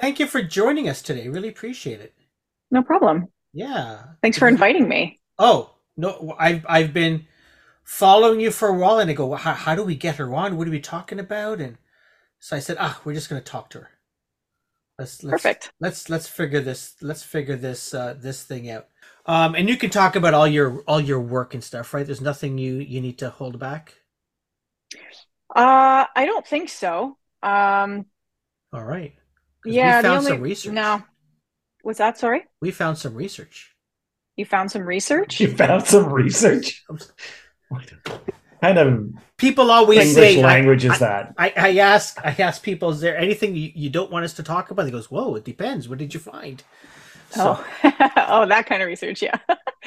[0.00, 1.28] Thank you for joining us today.
[1.28, 2.14] Really appreciate it.
[2.70, 3.28] No problem.
[3.52, 4.02] Yeah.
[4.22, 5.20] Thanks for inviting me.
[5.38, 7.26] Oh no, I've I've been
[7.84, 10.56] following you for a while, and I go, how, how do we get her on?
[10.56, 11.60] What are we talking about?
[11.60, 11.78] And
[12.38, 13.90] so I said, ah, we're just going to talk to her.
[14.98, 15.72] Let's, let's Perfect.
[15.78, 18.88] Let's let's figure this let's figure this uh, this thing out.
[19.26, 22.06] Um, and you can talk about all your all your work and stuff, right?
[22.06, 23.94] There's nothing you you need to hold back.
[25.54, 27.18] Uh, I don't think so.
[27.42, 28.06] Um,
[28.72, 29.14] all right.
[29.66, 30.72] Yeah, we found only, some research.
[30.72, 31.02] No,
[31.84, 32.44] was that sorry?
[32.60, 33.74] We found some research.
[34.36, 35.40] You found some research.
[35.40, 36.84] You found some research.
[37.68, 37.90] What
[38.62, 41.34] kind of people always English say language I, is that?
[41.38, 44.42] I, I ask I ask people, is there anything you, you don't want us to
[44.42, 44.86] talk about?
[44.86, 45.88] He goes, Whoa, it depends.
[45.88, 46.62] What did you find?
[47.30, 47.58] So.
[47.58, 47.66] Oh,
[48.28, 49.38] oh, that kind of research, yeah.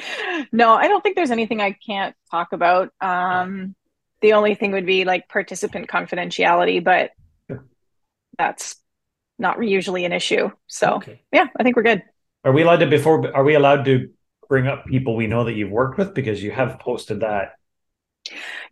[0.52, 2.92] no, I don't think there's anything I can't talk about.
[3.00, 3.74] Um,
[4.20, 7.12] the only thing would be like participant confidentiality, but
[8.36, 8.76] that's
[9.40, 10.50] not usually an issue.
[10.66, 11.22] So okay.
[11.32, 12.02] yeah, I think we're good.
[12.44, 13.34] Are we allowed to before?
[13.34, 14.10] Are we allowed to
[14.48, 17.54] bring up people we know that you've worked with because you have posted that?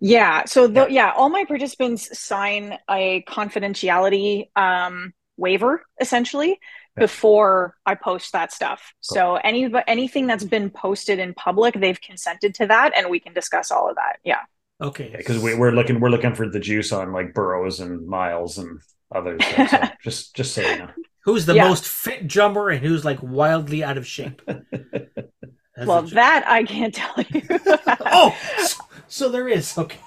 [0.01, 0.45] Yeah.
[0.45, 6.59] So the, yeah, all my participants sign a confidentiality um, waiver essentially okay.
[6.99, 8.93] before I post that stuff.
[9.09, 9.17] Cool.
[9.17, 13.33] So any anything that's been posted in public, they've consented to that, and we can
[13.33, 14.19] discuss all of that.
[14.25, 14.41] Yeah.
[14.81, 15.13] Okay.
[15.17, 18.59] Because yeah, we, are looking we're looking for the juice on like Burrows and Miles
[18.59, 18.81] and
[19.15, 19.43] others.
[19.71, 20.91] so just just so you know.
[21.21, 21.69] Who's the yeah.
[21.69, 24.41] most fit drummer and who's like wildly out of shape?
[25.85, 27.43] well, that I can't tell you.
[28.07, 29.77] oh, so, so there is.
[29.77, 29.99] Okay.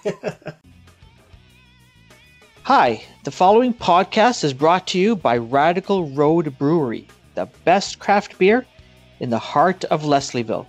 [2.64, 8.38] Hi, the following podcast is brought to you by Radical Road Brewery, the best craft
[8.40, 8.66] beer
[9.20, 10.66] in the heart of Leslieville.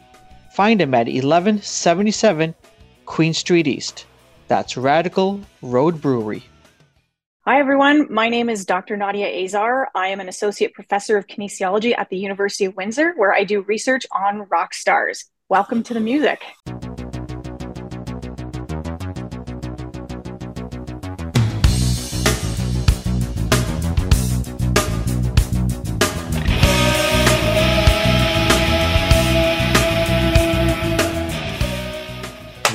[0.53, 2.55] Find them at 1177
[3.07, 4.05] Queen Street East.
[4.49, 6.43] That's Radical Road Brewery.
[7.45, 8.07] Hi, everyone.
[8.09, 8.97] My name is Dr.
[8.97, 9.89] Nadia Azar.
[9.97, 13.63] I am an associate professor of kinesiology at the University of Windsor, where I do
[13.63, 15.25] research on rock stars.
[15.49, 16.41] Welcome to the music.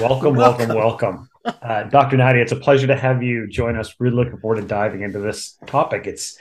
[0.09, 1.29] Welcome, welcome, welcome.
[1.44, 2.16] Uh, Dr.
[2.16, 3.94] Nadia, it's a pleasure to have you join us.
[4.00, 6.07] Really looking forward to diving into this topic.
[6.07, 6.38] It's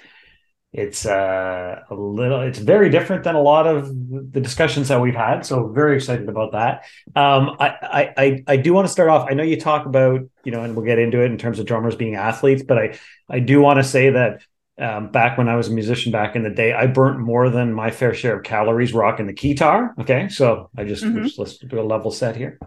[0.73, 5.17] it's uh, a little it's very different than a lot of the discussions that we've
[5.17, 5.45] had.
[5.45, 6.85] So very excited about that.
[7.17, 9.27] Um, I, I I do want to start off.
[9.29, 11.67] I know you talk about you know, and we'll get into it in terms of
[11.67, 12.99] drummers being athletes, but I
[13.29, 14.43] I do want to say that
[14.79, 17.73] um, back when I was a musician back in the day, I burnt more than
[17.73, 19.95] my fair share of calories rocking the guitar.
[19.99, 21.29] Okay, so I just, mm-hmm.
[21.39, 22.59] let's do a level set here.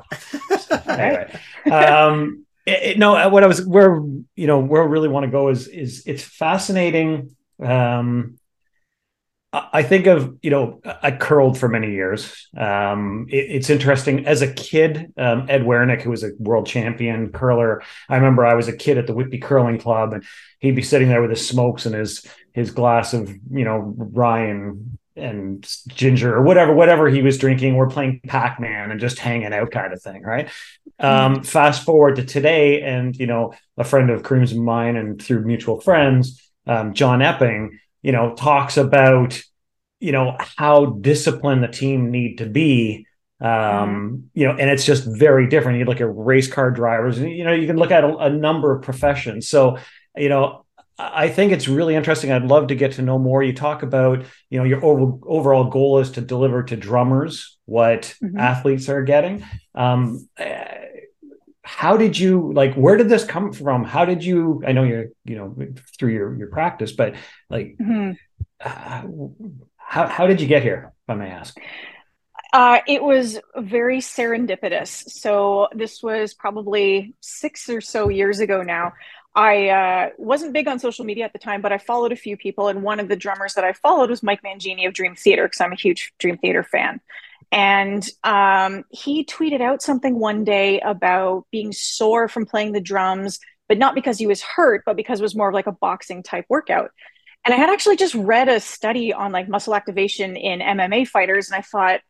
[0.88, 1.40] anyway,
[1.72, 4.02] um, it, it, no, what I was where
[4.36, 7.36] you know where I really want to go is is it's fascinating.
[7.64, 8.39] Um,
[9.52, 12.48] I think of you know I curled for many years.
[12.56, 15.12] Um, it, it's interesting as a kid.
[15.18, 19.00] Um, Ed Werenich, who was a world champion curler, I remember I was a kid
[19.00, 20.24] at the Whitby Curling Club, and
[20.60, 24.46] he'd be sitting there with his smokes and his his glass of you know rye
[24.46, 24.98] and,
[25.88, 27.76] ginger or whatever whatever he was drinking.
[27.76, 30.48] We're playing Pac Man and just hanging out, kind of thing, right?
[31.02, 31.36] Mm-hmm.
[31.36, 35.22] Um, fast forward to today, and you know a friend of Karim's and mine, and
[35.22, 39.42] through mutual friends, um, John Epping you know, talks about,
[40.00, 43.06] you know, how disciplined the team need to be.
[43.42, 44.16] Um, mm-hmm.
[44.34, 45.80] you know, and it's just very different.
[45.80, 48.30] You look at race car drivers, and you know, you can look at a, a
[48.30, 49.48] number of professions.
[49.48, 49.78] So,
[50.16, 50.66] you know,
[51.00, 52.32] I think it's really interesting.
[52.32, 53.42] I'd love to get to know more.
[53.42, 58.16] You talk about, you know, your over, overall goal is to deliver to drummers what
[58.22, 58.38] mm-hmm.
[58.38, 59.46] athletes are getting.
[59.74, 60.28] Um,
[61.70, 63.84] how did you like where did this come from?
[63.84, 65.56] How did you i know you're you know
[65.98, 67.16] through your your practice but
[67.50, 68.12] like mm-hmm.
[68.60, 69.04] uh,
[69.78, 71.58] how, how did you get here if i may ask?
[72.52, 75.08] Uh, it was very serendipitous.
[75.08, 78.94] So this was probably six or so years ago now.
[79.36, 82.36] I uh, wasn't big on social media at the time but i followed a few
[82.36, 85.46] people and one of the drummers that i followed was mike mangini of dream theater
[85.46, 87.00] because i'm a huge dream theater fan
[87.52, 93.40] and um, he tweeted out something one day about being sore from playing the drums,
[93.68, 96.22] but not because he was hurt, but because it was more of like a boxing
[96.22, 96.92] type workout.
[97.46, 101.50] And I had actually just read a study on like muscle activation in MMA fighters,
[101.50, 102.02] and I thought,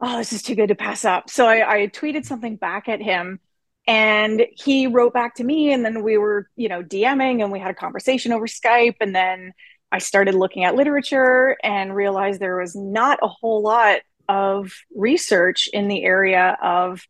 [0.00, 1.30] oh, this is too good to pass up.
[1.30, 3.38] So I, I tweeted something back at him,
[3.86, 7.60] and he wrote back to me, and then we were, you know, DMing, and we
[7.60, 9.52] had a conversation over Skype, and then
[9.92, 13.98] I started looking at literature and realized there was not a whole lot
[14.28, 17.02] of research in the area of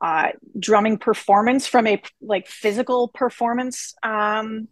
[0.00, 4.68] uh, drumming performance from a like physical performance um,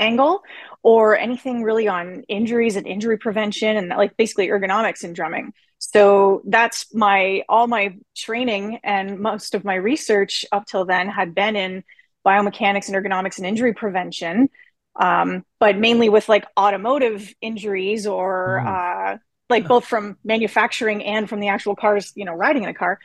[0.00, 0.42] angle
[0.82, 5.52] or anything really on injuries and injury prevention and like basically ergonomics in drumming.
[5.78, 11.34] So that's my all my training and most of my research up till then had
[11.34, 11.84] been in
[12.26, 14.48] biomechanics and ergonomics and injury prevention,
[14.96, 19.14] um, but mainly with like automotive injuries or mm.
[19.14, 19.18] uh,
[19.50, 22.98] like both from manufacturing and from the actual cars, you know, riding in a car.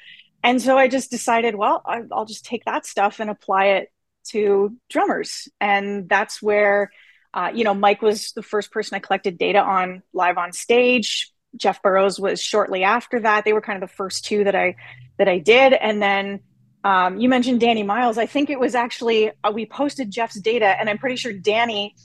[0.44, 3.92] And so I just decided, well, I'll just take that stuff and apply it
[4.30, 6.92] to drummers, and that's where.
[7.32, 11.32] Uh, you know, Mike was the first person I collected data on live on stage.
[11.56, 13.46] Jeff Burrows was shortly after that.
[13.46, 14.76] They were kind of the first two that I
[15.20, 16.40] that I did, and then
[16.84, 18.18] um, you mentioned Danny Miles.
[18.18, 21.96] I think it was actually uh, we posted Jeff's data, and I'm pretty sure Danny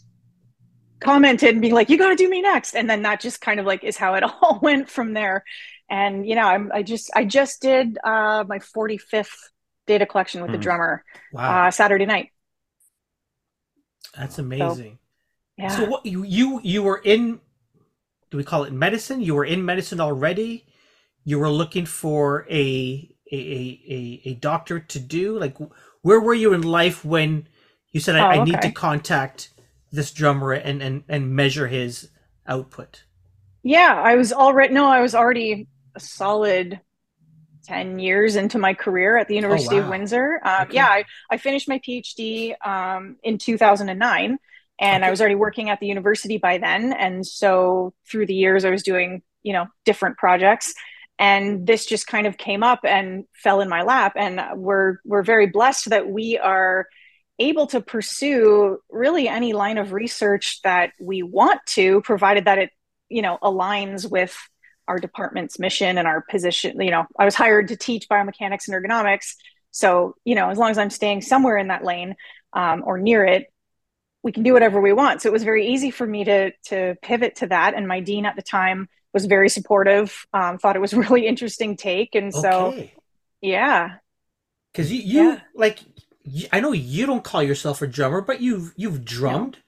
[1.05, 3.61] commented and being like, "You got to do me next," and then that just kind
[3.61, 5.45] of like is how it all went from there.
[5.89, 9.37] And you know, I'm, I just I just did uh, my 45th
[9.87, 10.55] data collection with mm.
[10.55, 11.67] the drummer wow.
[11.67, 12.31] uh, Saturday night.
[14.17, 14.93] That's amazing.
[14.93, 14.99] So,
[15.56, 15.69] yeah.
[15.69, 17.41] So what you you you were in
[18.31, 19.21] do we call it medicine?
[19.21, 20.67] You were in medicine already.
[21.23, 25.39] You were looking for a a a, a doctor to do.
[25.39, 25.56] Like,
[26.03, 27.47] where were you in life when
[27.93, 28.41] you said, "I, oh, okay.
[28.41, 29.51] I need to contact
[29.94, 32.11] this drummer and and and measure his
[32.46, 33.05] output"?
[33.62, 36.81] Yeah, I was already no, I was already a solid
[37.64, 39.85] 10 years into my career at the University oh, wow.
[39.85, 40.41] of Windsor.
[40.44, 40.75] Um, okay.
[40.75, 44.38] Yeah, I, I finished my PhD um, in 2009
[44.79, 45.06] and okay.
[45.06, 46.93] I was already working at the university by then.
[46.93, 50.75] And so through the years, I was doing, you know, different projects.
[51.19, 54.14] And this just kind of came up and fell in my lap.
[54.17, 56.87] And we're we're very blessed that we are
[57.38, 62.70] able to pursue really any line of research that we want to, provided that it,
[63.08, 64.36] you know, aligns with
[64.86, 66.81] our department's mission and our position.
[66.81, 69.34] You know, I was hired to teach biomechanics and ergonomics.
[69.70, 72.14] So, you know, as long as I'm staying somewhere in that lane
[72.52, 73.46] um, or near it,
[74.22, 75.20] we can do whatever we want.
[75.20, 77.75] So it was very easy for me to to pivot to that.
[77.75, 80.26] And my dean at the time was very supportive.
[80.32, 82.88] Um, thought it was a really interesting take, and so
[83.40, 83.96] yeah.
[84.72, 85.40] Because you you yeah.
[85.54, 85.81] like
[86.53, 89.59] I know you don't call yourself a drummer, but you've you've drummed.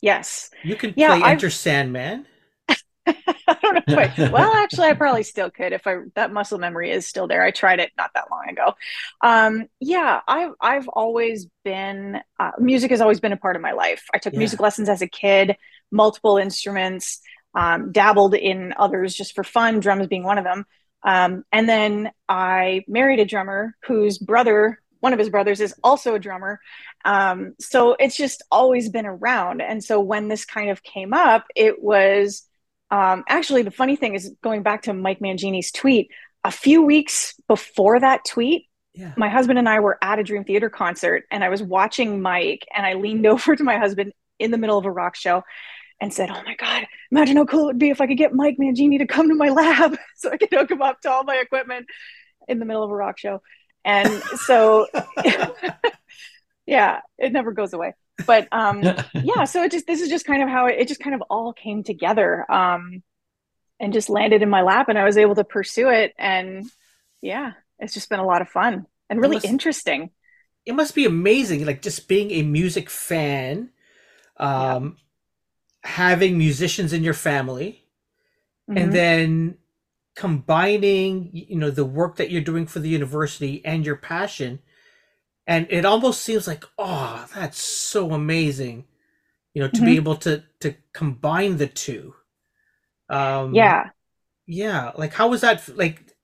[0.00, 0.50] Yes.
[0.62, 1.52] You can yeah, play Enter I've...
[1.52, 2.26] Sandman.
[3.06, 6.90] I don't know if well, actually, I probably still could if I that muscle memory
[6.90, 7.42] is still there.
[7.42, 8.74] I tried it not that long ago.
[9.22, 13.72] Um, yeah, I've I've always been uh, music has always been a part of my
[13.72, 14.04] life.
[14.14, 14.38] I took yeah.
[14.38, 15.56] music lessons as a kid,
[15.90, 17.20] multiple instruments,
[17.54, 20.66] um, dabbled in others just for fun, drums being one of them.
[21.02, 26.14] Um, and then I married a drummer whose brother, one of his brothers, is also
[26.14, 26.60] a drummer.
[27.04, 29.60] Um, so it's just always been around.
[29.62, 32.46] And so when this kind of came up, it was
[32.90, 36.10] um, actually, the funny thing is going back to Mike Mangini's tweet,
[36.44, 39.12] a few weeks before that tweet, yeah.
[39.16, 42.66] my husband and I were at a Dream Theater concert and I was watching Mike
[42.74, 45.44] and I leaned over to my husband in the middle of a rock show
[46.00, 48.34] and said, Oh my God, imagine how cool it would be if I could get
[48.34, 51.24] Mike Mangini to come to my lab so I could hook him up to all
[51.24, 51.86] my equipment
[52.48, 53.42] in the middle of a rock show.
[53.84, 54.86] And so,
[56.66, 57.94] yeah, it never goes away
[58.26, 58.82] but um
[59.14, 61.22] yeah so it just this is just kind of how it, it just kind of
[61.30, 63.02] all came together um
[63.78, 66.64] and just landed in my lap and i was able to pursue it and
[67.20, 70.10] yeah it's just been a lot of fun and really it must, interesting
[70.66, 73.70] it must be amazing like just being a music fan
[74.36, 74.96] um
[75.84, 75.90] yeah.
[75.90, 77.84] having musicians in your family
[78.68, 78.78] mm-hmm.
[78.78, 79.56] and then
[80.20, 84.58] combining you know the work that you're doing for the university and your passion.
[85.46, 88.84] And it almost seems like oh that's so amazing
[89.54, 89.86] you know to mm-hmm.
[89.86, 92.14] be able to to combine the two.
[93.08, 93.88] Um yeah.
[94.46, 96.14] yeah like how was that like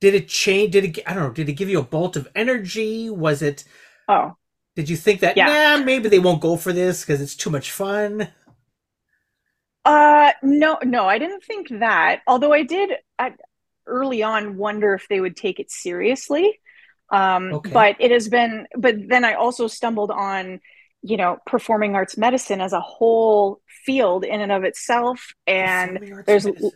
[0.00, 2.26] did it change did it i don't know did it give you a bolt of
[2.34, 3.10] energy?
[3.10, 3.64] Was it
[4.08, 4.36] oh.
[4.74, 5.76] Did you think that yeah.
[5.76, 8.32] Nah, maybe they won't go for this because it's too much fun
[9.84, 13.32] uh no no i didn't think that although i did I,
[13.86, 16.58] early on wonder if they would take it seriously
[17.10, 17.70] um, okay.
[17.70, 20.60] But it has been, but then I also stumbled on,
[21.02, 25.34] you know, performing arts medicine as a whole field in and of itself.
[25.46, 26.70] And there's, medicine.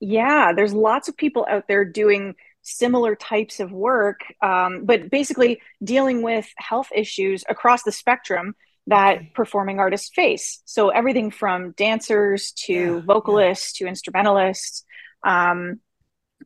[0.00, 5.60] yeah, there's lots of people out there doing similar types of work, um, but basically
[5.82, 8.54] dealing with health issues across the spectrum
[8.88, 10.62] that performing artists face.
[10.64, 13.86] So everything from dancers to yeah, vocalists yeah.
[13.86, 14.84] to instrumentalists.
[15.22, 15.80] Um,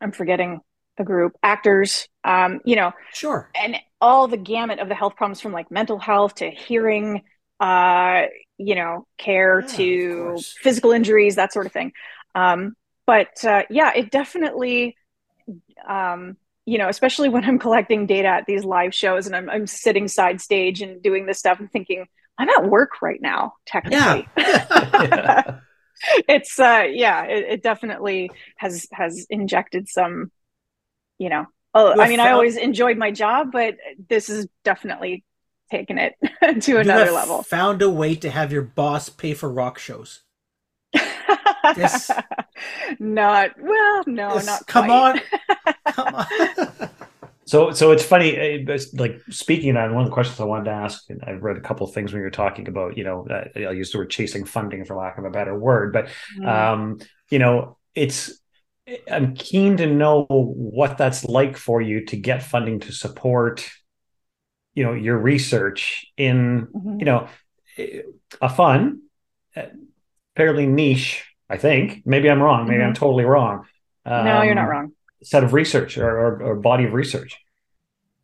[0.00, 0.60] I'm forgetting
[0.98, 5.40] the group, actors, um, you know, sure, and all the gamut of the health problems
[5.40, 7.22] from like mental health to hearing,
[7.60, 8.22] uh,
[8.58, 11.92] you know, care yeah, to physical injuries, that sort of thing.
[12.34, 12.74] Um,
[13.06, 14.96] but uh, yeah, it definitely,
[15.88, 19.66] um, you know, especially when I'm collecting data at these live shows and I'm, I'm
[19.66, 22.06] sitting side stage and doing this stuff and thinking,
[22.38, 24.28] I'm at work right now, technically.
[24.36, 25.58] Yeah.
[26.28, 30.30] it's uh yeah, it, it definitely has has injected some,
[31.18, 31.46] you know.
[31.74, 33.76] Oh, I mean, I always enjoyed my job, but
[34.08, 35.24] this is definitely
[35.70, 36.14] taken it
[36.62, 37.42] to another level.
[37.44, 40.20] Found a way to have your boss pay for rock shows.
[41.76, 42.10] This,
[42.98, 45.22] not well, no, not come quite.
[45.86, 46.90] on, come on.
[47.52, 48.34] So, so it's funny.
[48.34, 51.58] eh, Like speaking on one of the questions I wanted to ask, and I've read
[51.58, 54.08] a couple of things when you're talking about, you know, uh, I'll use the word
[54.08, 56.48] chasing funding for lack of a better word, but Mm.
[56.48, 58.40] um, you know, it's.
[59.10, 63.70] I'm keen to know what that's like for you to get funding to support,
[64.74, 67.00] you know, your research in, Mhm.
[67.00, 67.28] you know,
[67.76, 68.00] eh,
[68.40, 69.02] a fun,
[69.56, 69.68] eh,
[70.36, 71.26] fairly niche.
[71.50, 72.66] I think maybe I'm wrong.
[72.66, 73.66] Maybe I'm totally wrong.
[74.06, 74.92] no, you're not um, wrong.
[75.22, 77.38] Set of research or, or, or body of research.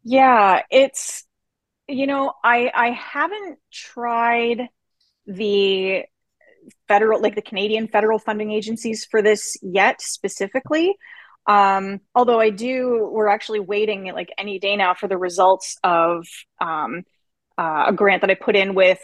[0.03, 1.25] Yeah, it's
[1.87, 4.69] you know, I I haven't tried
[5.27, 6.05] the
[6.87, 10.97] federal like the Canadian federal funding agencies for this yet specifically.
[11.47, 16.27] Um, although I do, we're actually waiting like any day now for the results of
[16.61, 17.05] um,
[17.57, 19.01] uh, a grant that I put in with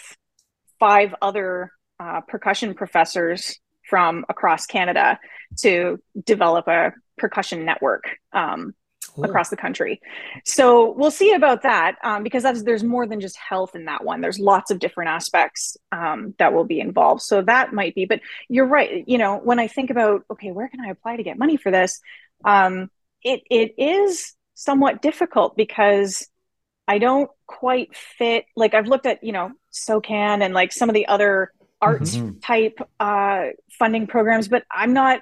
[0.79, 3.59] five other uh, percussion professors
[3.95, 5.21] from across Canada
[5.59, 8.03] to develop a percussion network.
[8.33, 8.75] Um,
[9.23, 10.01] across the country.
[10.45, 14.03] So we'll see about that um, because that's, there's more than just health in that
[14.03, 14.21] one.
[14.21, 17.23] There's lots of different aspects um, that will be involved.
[17.23, 19.05] So that might be, but you're right.
[19.07, 21.71] You know, when I think about, okay, where can I apply to get money for
[21.71, 22.01] this?
[22.45, 22.91] Um,
[23.23, 26.27] it, it is somewhat difficult because
[26.89, 28.47] I don't quite fit.
[28.57, 31.53] Like I've looked at, you know, SOCAN and like some of the other
[31.85, 32.41] art Mhm.
[32.43, 33.49] type uh,
[33.79, 35.21] funding programs, but I'm not,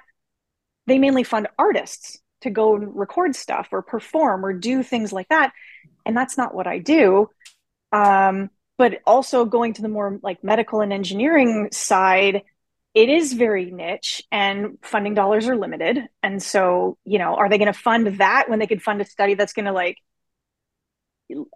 [0.87, 5.29] they mainly fund artists to go and record stuff or perform or do things like
[5.29, 5.51] that.
[6.05, 7.29] And that's not what I do.
[7.91, 12.41] Um, but also going to the more like medical and engineering side,
[12.93, 15.99] it is very niche and funding dollars are limited.
[16.21, 19.05] And so, you know, are they going to fund that when they could fund a
[19.05, 19.97] study that's going to like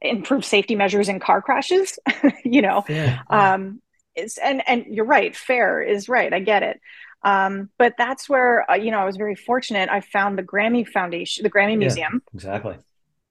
[0.01, 1.99] improve safety measures in car crashes?
[2.45, 3.23] you know, Yeah.
[3.29, 3.81] um
[4.17, 6.79] it's and and you're right fair is right i get it
[7.23, 10.85] um but that's where uh, you know i was very fortunate i found the grammy
[10.87, 11.77] foundation the grammy Yeah.
[11.77, 12.75] museum Exactly.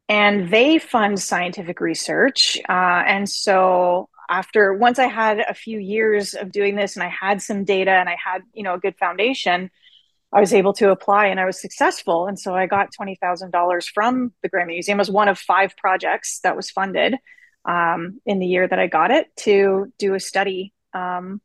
[0.08, 2.72] and they fund scientific research uh,
[3.06, 7.40] and so after once i had a few years of doing this and i had
[7.42, 9.70] some data and i had you know a good foundation
[10.32, 14.32] i was able to apply and i was successful and so i got $20000 from
[14.42, 17.14] the grammy museum as one of five projects that was funded
[17.64, 21.40] um, in the year that i got it to do a study um,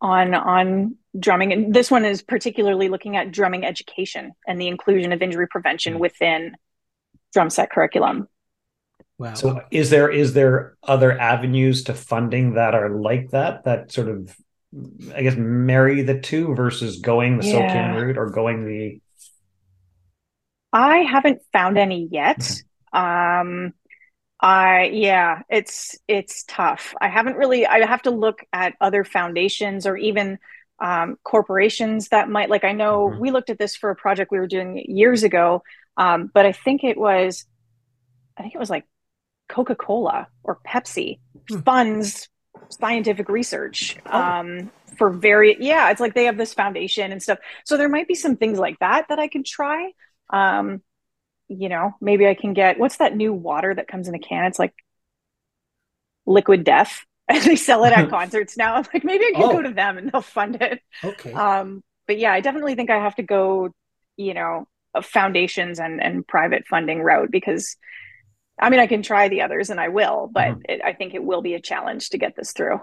[0.00, 5.12] on on drumming and this one is particularly looking at drumming education and the inclusion
[5.12, 5.98] of injury prevention Mm.
[6.00, 6.56] within
[7.32, 8.28] drum set curriculum
[9.16, 9.34] Wow.
[9.34, 14.08] So is there is there other avenues to funding that are like that that sort
[14.08, 14.34] of
[15.14, 17.52] I guess marry the two versus going the Yeah.
[17.52, 19.00] SOCAN route or going the
[20.72, 22.60] I haven't found any yet.
[22.92, 23.72] Um,
[24.44, 26.94] I yeah, it's it's tough.
[27.00, 27.66] I haven't really.
[27.66, 30.38] I have to look at other foundations or even
[30.80, 32.50] um, corporations that might.
[32.50, 33.18] Like I know Mhm.
[33.18, 35.62] we looked at this for a project we were doing years ago,
[35.96, 37.46] um, but I think it was,
[38.38, 38.86] I think it was like
[39.48, 41.64] Coca Cola or Pepsi Hmm.
[41.64, 42.28] funds
[42.70, 44.36] scientific research Oh.
[44.40, 45.90] um, for very yeah.
[45.90, 47.38] It's like they have this foundation and stuff.
[47.64, 49.92] So there might be some things like that that I could try.
[50.30, 50.82] Um,
[51.48, 54.44] you know, maybe I can get what's that new water that comes in a can?
[54.46, 54.74] It's like
[56.26, 57.04] liquid death.
[57.26, 58.74] And they sell it at concerts now.
[58.74, 59.48] I'm like, maybe I can Oh.
[59.48, 60.82] go to them and they'll fund it.
[61.02, 61.40] okay.
[61.40, 63.70] Um, but yeah, I definitely think I have to go,
[64.18, 64.66] you know,
[65.02, 67.78] foundations and, and private funding route because
[68.60, 70.64] I mean, I can try the others and I will, but Mhm.
[70.64, 72.80] it, I think it will be a challenge to get this through.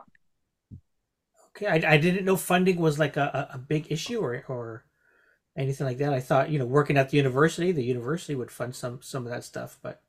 [1.50, 4.86] Okay, I, I didn't know funding was like a, a a big issue or or
[5.56, 6.14] anything like that.
[6.14, 9.32] I thought you know working at the university, the university would fund some some of
[9.32, 10.02] that stuff, but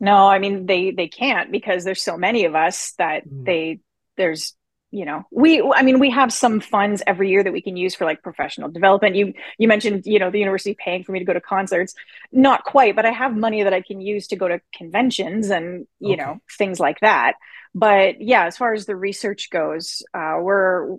[0.00, 3.46] No, I mean they they can't because there's so many of us that Mm.
[3.46, 3.80] they
[4.16, 4.54] there's
[4.90, 7.94] you know we I mean we have some funds every year that we can use
[7.94, 9.16] for like professional development.
[9.16, 11.94] You you mentioned you know the university paying for me to go to concerts,
[12.32, 15.86] not quite, but I have money that I can use to go to conventions and
[16.00, 16.16] you Okay.
[16.16, 17.34] know things like that.
[17.74, 20.96] But yeah, as far as the research goes, uh, we're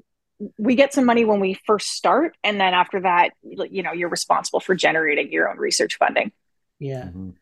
[0.58, 4.10] we get some money when we first start, and then after that, you know, you're
[4.10, 6.32] responsible for generating your own research funding.
[6.80, 7.06] yeah.
[7.06, 7.34] Mhm.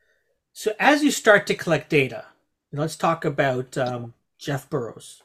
[0.54, 2.26] So as you start to collect data,
[2.74, 5.24] let's talk about um, Jeff Burrows.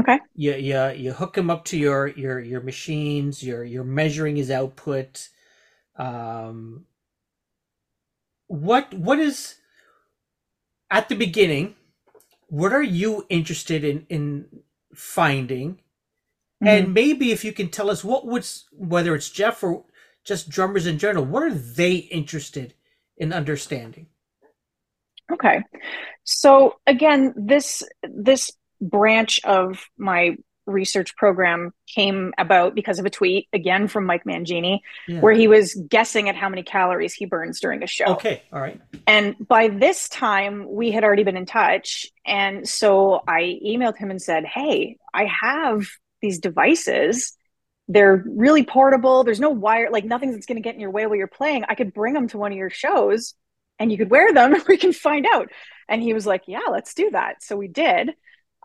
[0.00, 0.18] Okay.
[0.34, 3.42] You, you you hook him up to your your your machines.
[3.42, 5.28] You're you're measuring his output.
[5.96, 6.86] Um,
[8.46, 9.56] what what is
[10.90, 11.76] at the beginning?
[12.48, 14.46] what are you interested in in
[14.94, 15.80] finding?
[16.64, 16.84] Mm-hmm.
[16.84, 19.84] And maybe if you can tell us what was whether it's Jeff or
[20.24, 22.74] just drummers in general, what are they interested
[23.16, 24.06] in understanding?
[25.32, 25.62] Okay.
[26.24, 33.48] So again, this this branch of my research program came about because of a tweet
[33.52, 35.20] again from Mike Mangini Yeah.
[35.20, 38.06] where he was guessing at how many calories he burns during a show.
[38.06, 38.80] Okay, all right.
[39.06, 42.06] And by this time, we had already been in touch.
[42.26, 45.86] And so I emailed him and said, Hey, I have
[46.24, 47.36] these devices.
[47.86, 49.24] They're really portable.
[49.24, 51.64] There's no wire, like nothing that's going to get in your way while you're playing.
[51.68, 53.34] I could bring them to one of your shows
[53.78, 55.50] and you could wear them and we can find out.
[55.88, 57.42] And he was like, Yeah, let's do that.
[57.42, 58.10] So we did.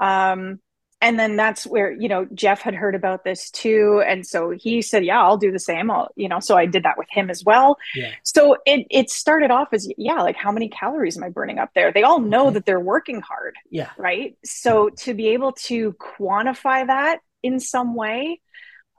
[0.02, 0.60] Um,
[1.02, 4.82] and then that's where you know jeff had heard about this too and so he
[4.82, 7.30] said yeah i'll do the same i'll you know so i did that with him
[7.30, 8.12] as well Yeah.
[8.24, 11.70] so it it started off as yeah like how many calories am i burning up
[11.74, 12.56] there they all know Okay.
[12.56, 13.90] that they're working hard Yeah.
[13.98, 18.40] right so to be able to quantify that in some way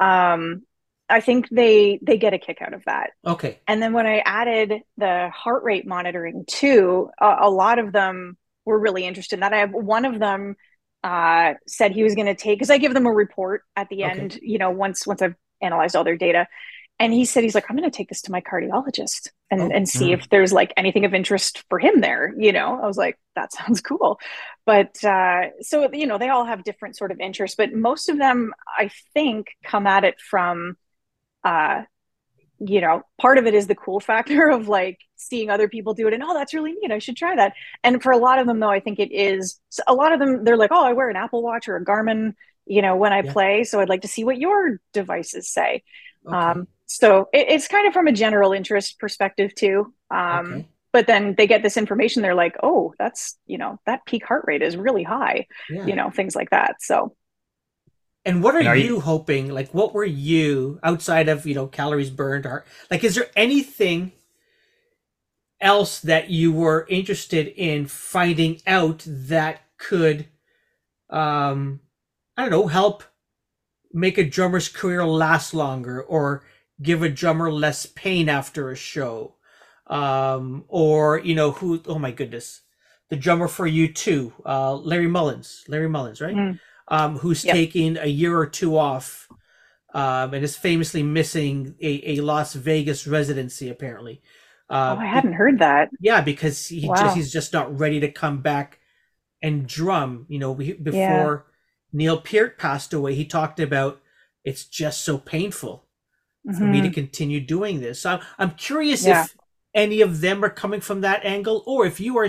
[0.00, 0.62] um
[1.08, 3.60] i think they they get a kick out of that Okay.
[3.66, 8.36] and then when I added the heart rate monitoring too, a, a lot of them
[8.64, 9.52] were really interested in that.
[9.52, 10.56] I have one of them
[11.04, 14.02] uh, said he was going to take because I give them a report at the
[14.02, 14.12] Okay.
[14.22, 14.38] end.
[14.42, 16.48] You know, once once I've analyzed all their data,
[17.00, 19.72] and he said he's like, I'm going to take this to my cardiologist and Oh,
[19.72, 20.14] and see mm.
[20.14, 22.34] if there's like anything of interest for him there.
[22.38, 24.20] You know, I was like, that sounds cool,
[24.66, 28.18] but uh, so you know, they all have different sort of interests, but most of
[28.18, 30.76] them, I think, come at it from.
[31.44, 31.82] Uh,
[32.60, 36.08] you know, part of it is the cool factor of like seeing other people do
[36.08, 36.92] it and oh, that's really neat.
[36.92, 37.54] I should try that.
[37.84, 40.44] And for a lot of them, though, I think it is a lot of them.
[40.44, 42.34] They're like, oh, I wear an Apple Watch or a Garmin,
[42.66, 43.32] you know, when I Yeah.
[43.32, 43.64] play.
[43.64, 45.82] So I'd like to see what your devices say.
[46.26, 46.52] okay.
[46.52, 49.92] Um, so it, it's kind of from a general interest perspective too.
[50.10, 50.68] Um, okay.
[50.92, 52.22] But then they get this information.
[52.22, 55.46] They're like, oh, that's you know that peak heart rate is really high.
[55.68, 55.86] Yeah.
[55.86, 56.82] You know, things like that.
[56.82, 57.14] So
[58.24, 59.48] And what are, And are you, you- hoping?
[59.50, 62.44] Like, what were you outside of you know calories burned?
[62.46, 64.12] Or like, is there anything
[65.60, 70.26] else that you were interested in finding out that could,
[71.10, 71.80] um,
[72.36, 73.04] I don't know, help
[73.92, 76.42] make a drummer's career last longer, or
[76.82, 79.34] give a drummer less pain after a show,
[79.86, 81.82] um, or you know who?
[81.86, 82.62] Oh my goodness,
[83.08, 85.64] the drummer for U2, uh, Larry Mullins.
[85.68, 86.36] Larry Mullins, right?
[86.36, 86.58] Mm.
[86.88, 87.54] um, who's Yep.
[87.54, 89.30] taking a year or two off
[89.94, 94.22] um, and is famously missing a, a Las Vegas residency, apparently.
[94.68, 95.90] Uh, oh, I hadn't heard that.
[96.00, 96.96] Yeah, because he Wow.
[97.02, 98.78] just he's just not ready to come back
[99.42, 100.26] and drum.
[100.28, 101.52] You know, we, before Yeah.
[101.92, 104.00] Neil Peart passed away, he talked about
[104.44, 105.86] it's just so painful
[106.48, 106.90] for me to Mhm.
[106.90, 108.00] continue doing this.
[108.02, 109.06] So I'm, I'm curious Yeah.
[109.06, 109.36] if
[109.74, 112.28] any of them are coming from that angle, or if you are,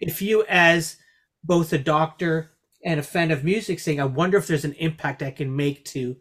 [0.00, 0.96] if you as
[1.44, 2.52] both a doctor
[2.84, 5.84] and a fan of music, saying, "I wonder if there's an impact I can make
[5.86, 6.16] to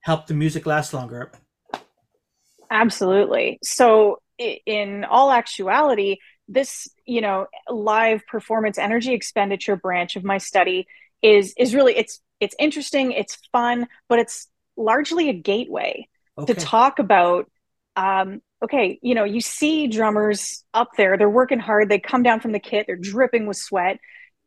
[0.00, 1.30] help the music last longer."
[2.70, 3.58] Absolutely.
[3.62, 6.16] So, in all actuality,
[6.48, 10.86] this you know live performance energy expenditure branch of my study
[11.22, 16.06] is is really it's it's interesting, it's fun, but it's largely a gateway
[16.38, 16.54] Okay.
[16.54, 17.50] to talk about.
[17.96, 22.40] Um, okay, you know, you see drummers up there, they're working hard, they come down
[22.40, 23.98] from the kit, they're dripping with sweat.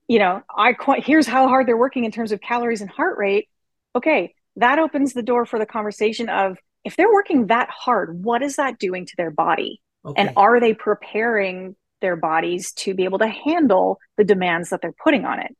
[0.07, 3.17] You know, I qu- here's how hard they're working in terms of calories and heart
[3.17, 3.49] rate.
[3.95, 8.41] Okay, that opens the door for the conversation of if they're working that hard, what
[8.41, 9.81] is that doing to their body?
[10.05, 10.21] okay.
[10.21, 14.95] And are they preparing their bodies to be able to handle the demands that they're
[15.03, 15.55] putting on it?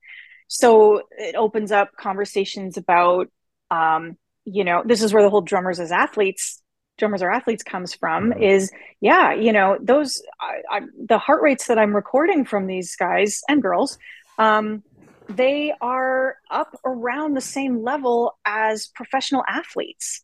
[0.48, 3.28] So it opens up conversations about,
[3.70, 4.18] um,
[4.52, 6.62] you know, this is where the whole drummers as athletes,
[6.98, 8.32] drummers are athletes comes from.
[8.32, 8.42] Mhm.
[8.42, 12.96] Is yeah, you know, those I, I, the heart rates that I'm recording from these
[12.96, 13.98] guys and girls,
[14.38, 14.84] um,
[15.30, 20.22] they are up around the same level as professional athletes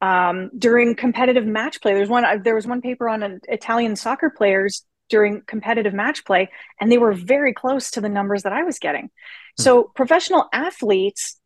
[0.00, 1.94] um, during competitive match play.
[1.94, 2.24] There's one.
[2.42, 6.50] There was one paper on an Italian soccer players during competitive match play,
[6.80, 9.10] and they were very close to the numbers that I was getting.
[9.58, 11.38] So professional athletes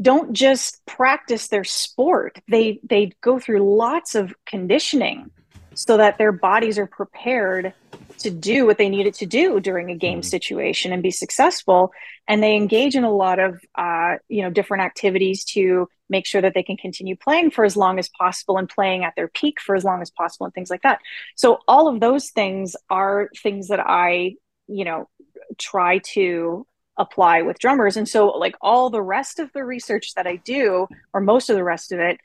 [0.00, 5.30] don't just practice their sport; they they go through lots of conditioning
[5.74, 7.72] so that their bodies are prepared
[8.18, 10.24] to do what they needed to do during a game Mhm.
[10.24, 11.92] situation and be successful.
[12.26, 16.40] And they engage in a lot of uh, you know different activities to make sure
[16.40, 19.60] that they can continue playing for as long as possible and playing at their peak
[19.60, 21.00] for as long as possible and things like that.
[21.36, 24.34] So all of those things are things that i
[24.66, 25.08] you know
[25.58, 26.66] try to
[26.98, 30.86] apply with drummers and so like all the rest of the research that i do
[31.12, 32.18] or most of the rest of it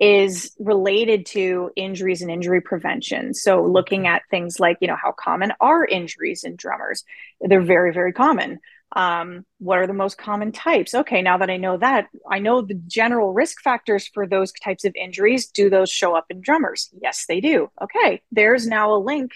[0.00, 3.34] is related to injuries and injury prevention.
[3.34, 7.04] So looking at things like, you know, how common are injuries in drummers?
[7.40, 8.60] They're very, very common.
[8.94, 10.94] Um, what are the most common types?
[10.94, 14.84] Okay, now that I know that, I know the general risk factors for those types
[14.84, 15.48] of injuries.
[15.48, 16.88] Do those show up in drummers?
[17.02, 17.70] Yes, they do.
[17.82, 19.32] Okay, there's now a link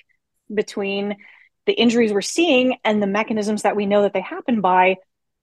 [0.53, 1.17] between
[1.67, 4.97] the injuries we're seeing and the mechanisms that we know that they happen by.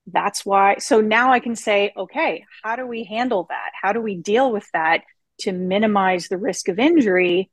[0.08, 0.77] That's why.
[0.79, 3.71] So now I can say, okay, how do we handle that?
[3.79, 5.01] How do we deal with that
[5.41, 7.49] to minimize the risk of injury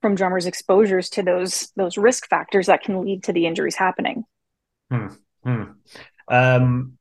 [0.00, 4.24] from drummers' exposures to those those risk factors that can lead to the injuries happening?
[4.90, 5.08] Hmm.
[5.44, 5.62] Hmm.
[6.28, 6.97] Um,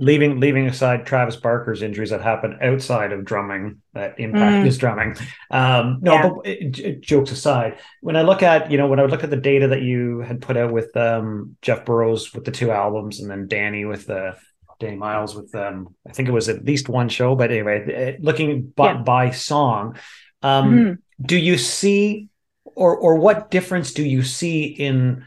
[0.00, 4.64] leaving leaving aside Travis Barker's injuries that happen outside of drumming that impact mm.
[4.64, 5.14] his drumming.
[5.50, 6.28] Um, no, yeah.
[6.28, 9.30] but it, it, jokes aside, when I look at you know when I look at
[9.30, 13.20] the data that you had put out with um, Jeff Burrows with the two albums,
[13.20, 14.36] and then Danny with the
[14.80, 18.68] Danny Miles with um, I think it was at least one show, but anyway, looking
[18.68, 19.02] by, yeah.
[19.02, 19.98] by song,
[20.42, 21.24] um, mm-hmm.
[21.24, 22.28] do you see
[22.64, 25.26] or or what difference do you see in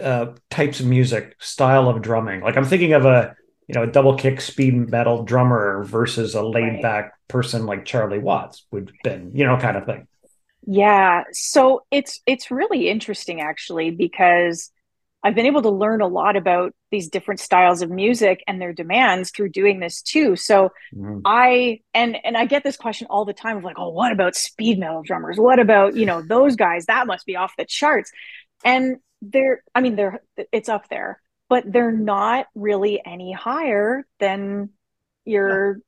[0.00, 2.40] uh, types of music, style of drumming?
[2.40, 3.34] Like I'm thinking of a
[3.66, 7.12] you know, a double kick speed metal drummer versus a laid back right.
[7.28, 10.06] person like Charlie Watts would have been, you know, kind of thing.
[10.66, 11.24] Yeah.
[11.32, 14.70] So it's it's really interesting actually because
[15.22, 18.74] I've been able to learn a lot about these different styles of music and their
[18.74, 20.36] demands through doing this too.
[20.36, 21.22] So mm.
[21.24, 24.36] I and and I get this question all the time of like, oh, what about
[24.36, 25.38] speed metal drummers?
[25.38, 26.86] What about, you know, those guys?
[26.86, 28.10] That must be off the charts.
[28.64, 30.20] And they're I mean, they're
[30.52, 34.70] it's up there but they're not really any higher than
[35.24, 35.80] your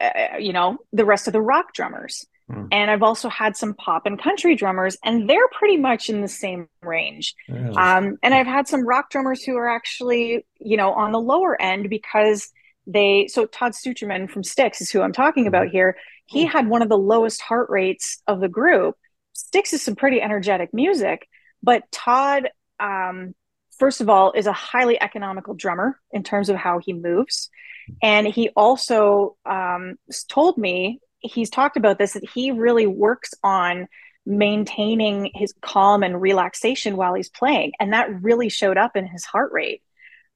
[0.00, 2.26] uh, you know the rest of the rock drummers.
[2.50, 2.68] Mm.
[2.72, 6.28] and i've also had some pop and country drummers and they're pretty much in the
[6.28, 7.34] same range.
[7.48, 11.60] Um, and i've had some rock drummers who are actually you know on the lower
[11.60, 12.50] end because
[12.86, 15.72] they so todd sucherman from styx is who i'm talking about hmm.
[15.72, 15.96] here.
[16.26, 18.96] He had one of the lowest heart rates of the group.
[19.34, 21.26] Styx is some pretty energetic music
[21.64, 23.34] but todd um,
[23.78, 27.50] first of all, is a highly economical drummer in terms of how he moves.
[28.02, 29.96] And he also um,
[30.28, 33.88] told me, he's talked about this, that he really works on
[34.26, 37.72] maintaining his calm and relaxation while he's playing.
[37.78, 39.82] And that really showed up in his heart rate.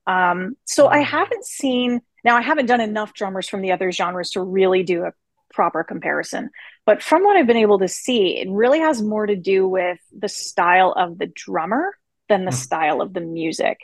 [0.06, 4.30] Um, so I haven't seen, now I haven't done enough drummers from the other genres
[4.30, 5.12] to really do a
[5.52, 6.50] proper comparison.
[6.86, 9.98] But from what I've been able to see, it really has more to do with
[10.16, 11.94] the style of the drummer
[12.28, 12.54] than the mm.
[12.54, 13.78] style of the music.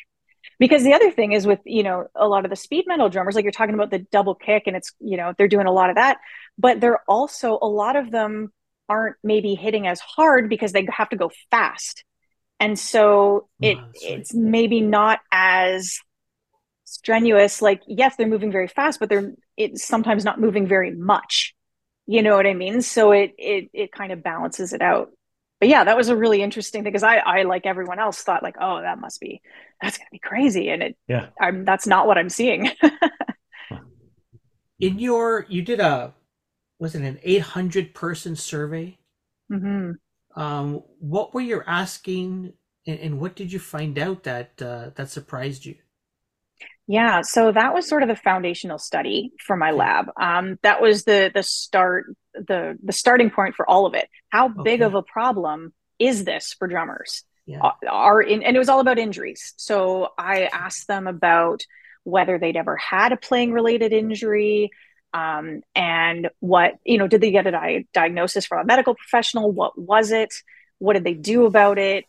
[0.59, 3.35] Because the other thing is with you know a lot of the speed metal drummers
[3.35, 5.90] like you're talking about the double kick and it's you know they're doing a lot
[5.90, 6.18] of that
[6.59, 8.52] but they're also a lot of them
[8.88, 12.04] aren't maybe hitting as hard because they have to go fast.
[12.61, 15.98] And so it oh, it's maybe not as
[16.85, 21.54] strenuous like yes they're moving very fast but they're it's sometimes not moving very much.
[22.07, 22.83] You know what i mean?
[22.83, 25.11] So it it it kind of balances it out
[25.64, 28.42] but yeah, that was a really interesting thing because I, I like everyone else thought
[28.42, 29.40] like, oh, that must be
[29.81, 32.70] that's gonna be crazy, and it yeah, I'm that's not what I'm seeing.
[34.81, 36.12] In your, you did a
[36.79, 38.98] was it an 800 person survey?
[39.50, 39.92] Mm-hmm.
[40.38, 42.53] Um, what were you asking,
[42.87, 45.77] and, and, what did you find out that uh, that surprised you?
[46.87, 50.11] Yeah, so that was sort of the foundational study for my lab.
[50.20, 54.09] Um, that was the the start the the starting point for all of it.
[54.29, 54.62] How okay.
[54.62, 57.25] big of a problem is this for drummers?
[57.47, 57.70] Yeah.
[57.88, 59.55] Are in, and it was all about injuries.
[59.57, 61.62] So I asked them about
[62.05, 64.70] whether they'd ever had a playing related injury,
[65.14, 69.51] um, and what you know did they get a di- diagnosis from a medical professional?
[69.51, 70.35] What was it?
[70.79, 72.05] What did they do about it?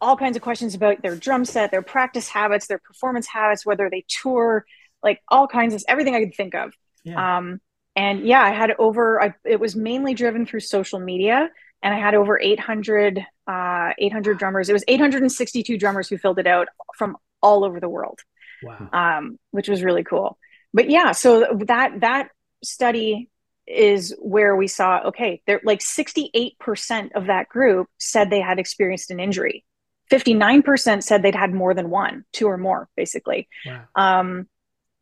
[0.00, 3.90] All kinds of questions about their drum set, their practice habits, their performance habits, whether
[3.90, 4.64] they tour,
[5.02, 6.72] like all kinds of everything I could think of.
[7.04, 7.38] Yeah.
[7.38, 7.60] Um,
[7.96, 11.50] and yeah i had over I, it was mainly driven through social media
[11.82, 16.46] and i had over 800 uh, 800 drummers it was 862 drummers who filled it
[16.46, 18.20] out from all over the world
[18.62, 18.88] wow.
[18.92, 20.38] um, which was really cool
[20.72, 22.28] but yeah so that that
[22.62, 23.28] study
[23.66, 29.10] is where we saw okay there like 68% of that group said they had experienced
[29.10, 29.64] an injury
[30.10, 33.84] 59% said they'd had more than one two or more basically wow.
[33.94, 34.48] um,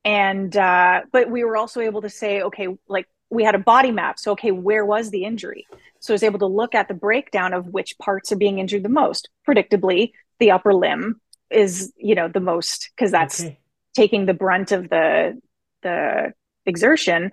[0.04, 3.90] and uh, but we were also able to say okay like we had a body
[3.90, 5.66] map so okay where was the injury
[6.00, 8.82] so i was able to look at the breakdown of which parts are being injured
[8.82, 13.58] the most predictably the upper limb is you know the most because that's okay.
[13.94, 15.38] taking the brunt of the
[15.82, 16.32] the
[16.66, 17.30] exertion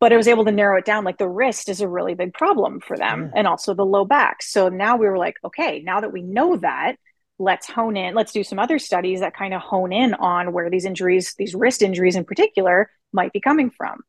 [0.00, 1.04] but I was able to narrow it down.
[1.04, 3.30] Like the wrist is a really big problem for them, yeah.
[3.34, 4.42] and also the low back.
[4.42, 6.96] So now we were like, okay, now that we know that,
[7.38, 10.70] let's hone in let's do some other studies that kind of hone in on where
[10.70, 14.00] these injuries these wrist injuries in particular might be coming from.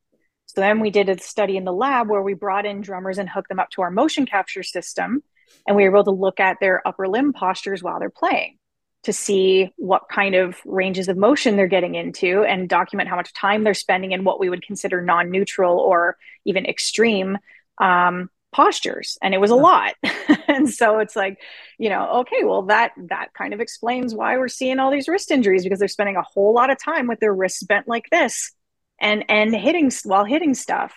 [0.45, 3.29] So then we did a study in the lab where we brought in drummers and
[3.29, 5.23] hooked them up to our motion capture system
[5.67, 8.57] and we were able to look at their upper limb postures while they're playing
[9.03, 13.33] to see what kind of ranges of motion they're getting into and document how much
[13.33, 17.37] time they're spending in what we would consider non-neutral or even extreme
[17.79, 19.93] um, postures and it was a lot.
[20.49, 21.39] And so it's like
[21.77, 25.29] you know okay well that that kind of explains why we're seeing all these wrist
[25.29, 28.53] injuries because they're spending a whole lot of time with their wrists bent like this
[28.99, 30.93] and and hitting while hitting stuff.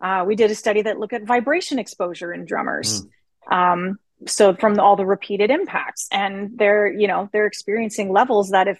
[0.00, 3.06] Uh, we did a study that looked at vibration exposure in drummers
[3.50, 3.56] mm.
[3.56, 6.08] um, so from the, all the repeated impacts.
[6.10, 8.78] And they're you know they're experiencing levels that if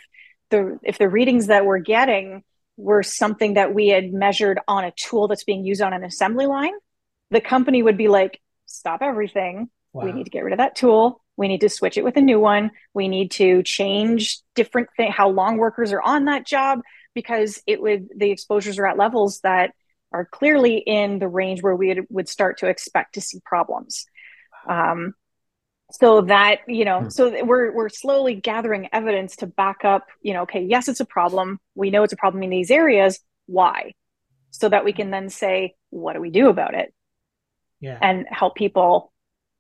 [0.51, 2.43] the if the readings that we're getting
[2.77, 6.47] were something that we had measured on a tool that's being used on an assembly
[6.47, 6.73] line
[7.31, 9.69] the company would be like stop everything.
[9.93, 10.07] Wow.
[10.07, 11.23] we need to get rid of that tool.
[11.37, 12.73] We need to switch it with a new one.
[12.95, 16.81] We need to change different thing how long workers are on that job
[17.15, 19.73] because it would the exposures are at levels that
[20.13, 24.07] are clearly in the range where we would start to expect to see problems.
[24.69, 25.15] Um,
[25.93, 27.09] so that you know hmm.
[27.09, 31.05] so we're we're slowly gathering evidence to back up you know okay yes it's a
[31.05, 31.61] problem.
[31.75, 33.21] We know it's a problem in these areas.
[33.47, 33.93] Why?
[34.51, 36.93] So that we can then say what do we do about it
[37.85, 37.99] yeah.
[38.01, 39.13] and help people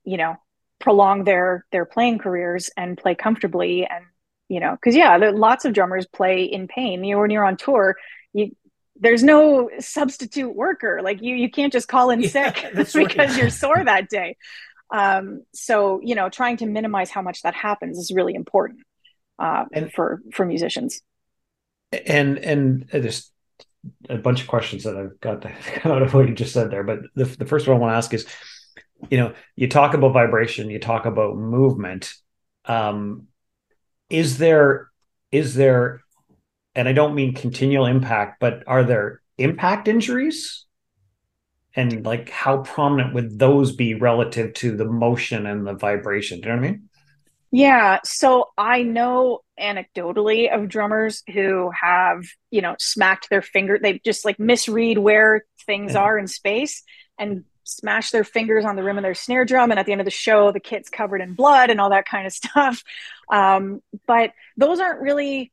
[0.05, 0.37] you know
[0.81, 4.05] prolong their their playing careers and play comfortably and
[4.49, 7.45] you know because yeah there, lots of drummers play in pain you know when you're
[7.45, 7.97] on tour
[8.33, 8.55] you
[8.97, 13.37] there's no substitute worker like you you can't just call in yeah, sick because right.
[13.37, 14.37] you're sore that day
[14.95, 18.81] um, so you know, trying to minimize how much that happens is really important
[19.39, 21.01] uh, and, for for musicians.
[21.93, 23.31] And and there's
[24.09, 25.45] a bunch of questions that I've got
[25.87, 27.97] out of what you just said there, but the the first one I want to
[27.97, 28.27] ask is,
[29.11, 32.13] you know, you talk about vibration, you talk about movement.
[32.65, 33.29] Um,
[34.11, 34.89] is there
[35.31, 36.03] is there,
[36.75, 40.65] and I don't mean continual impact, but are there impact injuries?
[41.77, 46.41] And like how prominent would those be relative to the motion and the vibration?
[46.41, 46.89] Do you know what i mean?
[47.51, 54.01] Yeah so i know anecdotally of drummers who have you know smacked their finger they
[54.05, 56.83] just like misread where things are in space
[57.19, 60.01] and smash their fingers on the rim of their snare drum and at the end
[60.01, 62.83] of the show the kit's covered in blood and all that kind of stuff
[63.33, 65.53] um, but those aren't really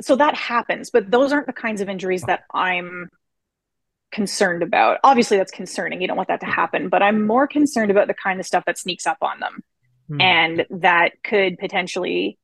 [0.00, 3.10] so that happens but those aren't the kinds of injuries that i'm
[4.10, 4.98] concerned about.
[5.04, 6.00] Obviously, that's concerning.
[6.00, 8.64] You don't want that to happen, but I'm more concerned about the kind of stuff
[8.66, 9.62] that sneaks up on them
[10.10, 10.20] mm.
[10.20, 12.38] and that could potentially,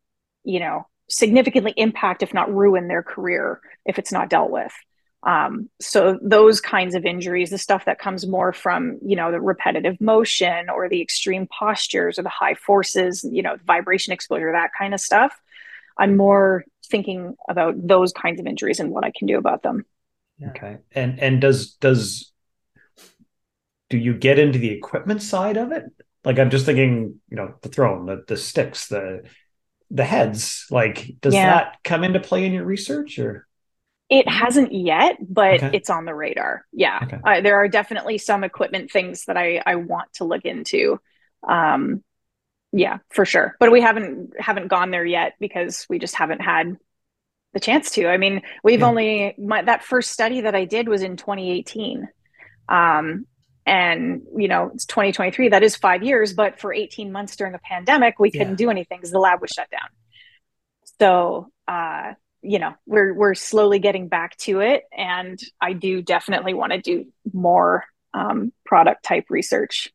[0.47, 4.73] you know, significantly impact, if not ruin their career if it's not dealt with.
[5.23, 9.41] Um, so those kinds of injuries, the stuff that comes more from, you know, the
[9.41, 14.71] repetitive motion or the extreme postures or the high forces, you know, vibration exposure, that
[14.79, 15.35] kind of stuff.
[15.99, 19.85] I'm more thinking about those kinds of injuries and what I can do about them.
[20.51, 20.79] Okay.
[20.93, 22.31] And and does does
[23.89, 25.85] do you get into the equipment side of it?
[26.25, 29.23] Like I'm just thinking, you know, the throne, the the sticks, the
[29.91, 30.67] the heads.
[30.71, 31.47] Like, does yeah.
[31.47, 33.47] that come into play in your research or?
[34.09, 35.71] It hasn't yet, but okay.
[35.73, 36.65] it's on the radar.
[36.73, 37.19] Yeah, okay.
[37.25, 41.01] uh, there are definitely some equipment things that I I want to look into.
[41.47, 42.05] Um,
[42.73, 43.57] yeah, for sure.
[43.59, 46.77] But we haven't haven't gone there yet because we just haven't had
[47.53, 48.07] the chance to.
[48.07, 48.87] I mean, we've yeah.
[48.87, 52.09] only my, that first study that I did was in 2018.
[52.69, 53.27] Um,
[53.67, 55.51] and you know, it's 2023.
[55.51, 58.57] That is five years, but for 18 months during a pandemic, we couldn't yeah.
[58.57, 59.89] do anything because the lab was shut down.
[61.01, 66.55] So, uh, you know, we're we're slowly getting back to it, and I do definitely
[66.55, 69.93] want to do more um, product type research.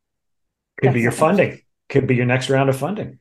[0.77, 0.99] Could definitely.
[0.99, 1.61] be your funding.
[1.89, 3.19] Could be your next round of funding.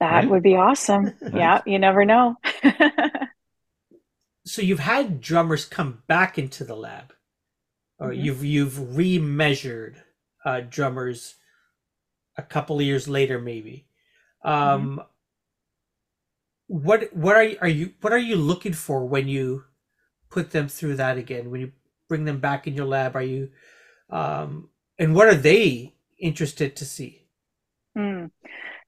[0.00, 0.30] That right?
[0.30, 1.12] would be awesome.
[1.32, 2.36] yeah, you never know.
[4.44, 7.12] so you've had drummers come back into the lab,
[7.98, 8.24] or mm-hmm.
[8.24, 9.96] you've you've remeasured
[10.44, 11.36] uh, drummers
[12.36, 13.86] a couple of years later, maybe.
[14.44, 14.98] Um, mm-hmm.
[16.66, 19.64] What what are you, are you what are you looking for when you
[20.30, 21.50] put them through that again?
[21.50, 21.72] When you
[22.08, 23.50] bring them back in your lab, are you
[24.10, 27.26] um, and what are they interested to see?
[27.96, 28.30] Mm.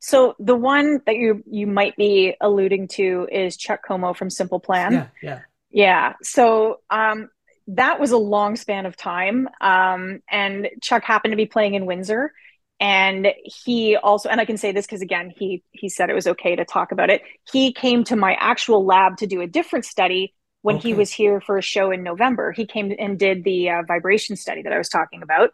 [0.01, 4.61] So the one that you you might be alluding to is Chuck Comeau from Simple
[4.61, 4.93] Plan.
[4.93, 5.41] Yeah, yeah,
[5.71, 6.13] yeah.
[6.23, 7.31] So um,
[7.69, 11.87] that was a long span of time, um, and Chuck happened to be playing in
[11.87, 12.33] Windsor,
[12.79, 16.27] and he also and I can say this because again he he said it was
[16.27, 17.23] okay to talk about it.
[17.51, 20.89] He came to my actual lab to do a different study when okay.
[20.89, 22.53] he was here for a show in November.
[22.53, 25.53] He came and did the uh, vibration study that I was talking about.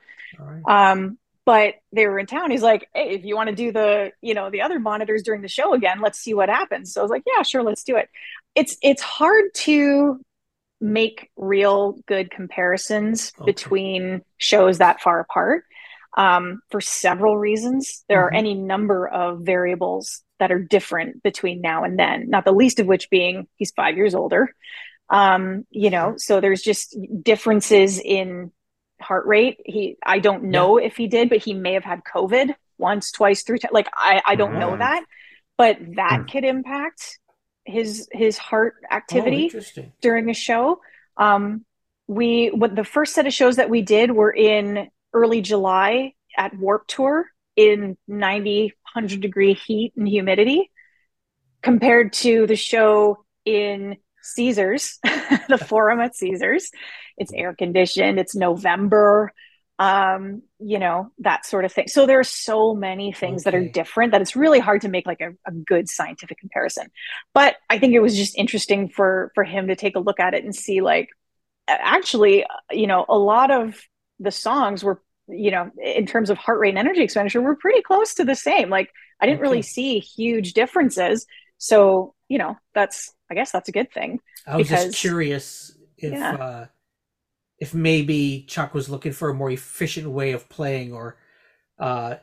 [0.66, 2.50] Um, but they were in town.
[2.50, 5.42] He's like, hey, if you want to do the, you know, the other monitors during
[5.42, 6.92] the show again, let's see what happens.
[6.94, 8.08] So I was like, yeah, sure, let's do it.
[8.54, 10.20] It's it's hard to
[10.82, 13.46] make real good comparisons okay.
[13.46, 15.64] between shows that far apart.
[16.16, 18.04] um, for several reasons.
[18.08, 18.34] There mm-hmm.
[18.34, 22.80] are any number of variables that are different between now and then, not the least
[22.80, 24.54] of which being he's five years older.
[25.08, 28.50] Um, you know, so there's just differences in
[29.00, 29.58] heart rate.
[29.64, 30.86] He, I don't know yeah.
[30.86, 33.72] if he did, but he may have had COVID once, twice, three times.
[33.72, 34.60] Like I, I don't mm.
[34.60, 35.04] know that,
[35.58, 36.30] but that mm.
[36.32, 37.18] could impact
[37.64, 40.80] his his heart activity oh, during a show.
[41.16, 41.64] Um,
[42.06, 46.56] we what the first set of shows that we did were in early July at
[46.56, 50.70] Warped Tour in 90 100 degree heat and humidity
[51.62, 54.98] compared to the show in Caesars,
[55.48, 56.70] the forum at Caesars.
[57.16, 59.32] It's air conditioned, it's November,
[59.78, 61.88] um, you know, that sort of thing.
[61.88, 63.50] So there are so many things okay.
[63.50, 66.90] that are different that it's really hard to make like a, a good scientific comparison.
[67.34, 70.34] But I think it was just interesting for for him to take a look at
[70.34, 71.08] it and see like
[71.68, 73.80] actually, you know, a lot of
[74.20, 77.80] the songs were you know, in terms of heart rate and energy expenditure, we're pretty
[77.80, 78.70] close to the same.
[78.70, 79.42] Like I didn't okay.
[79.42, 81.26] really see huge differences.
[81.58, 84.20] So, you know, that's I guess that's a good thing.
[84.46, 86.34] I was because, just curious if yeah.
[86.34, 86.66] uh
[87.62, 91.16] if maybe Chuck was looking for a more efficient way of playing or
[91.78, 92.16] uh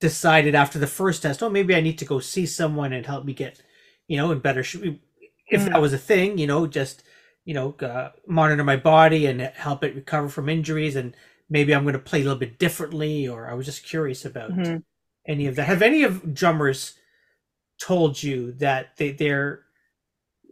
[0.00, 3.24] decided after the first test, oh maybe I need to go see someone and help
[3.24, 3.62] me get,
[4.08, 5.00] you know, in better shape.
[5.48, 5.68] If mm.
[5.68, 7.04] that was a thing, you know, just
[7.44, 11.14] you know, uh, monitor my body and help it recover from injuries and
[11.48, 14.50] maybe I'm going to play a little bit differently, or I was just curious about
[14.50, 14.78] mm-hmm.
[15.26, 15.66] any of that.
[15.66, 16.94] Have any of drummers
[17.78, 19.60] told you that they, they're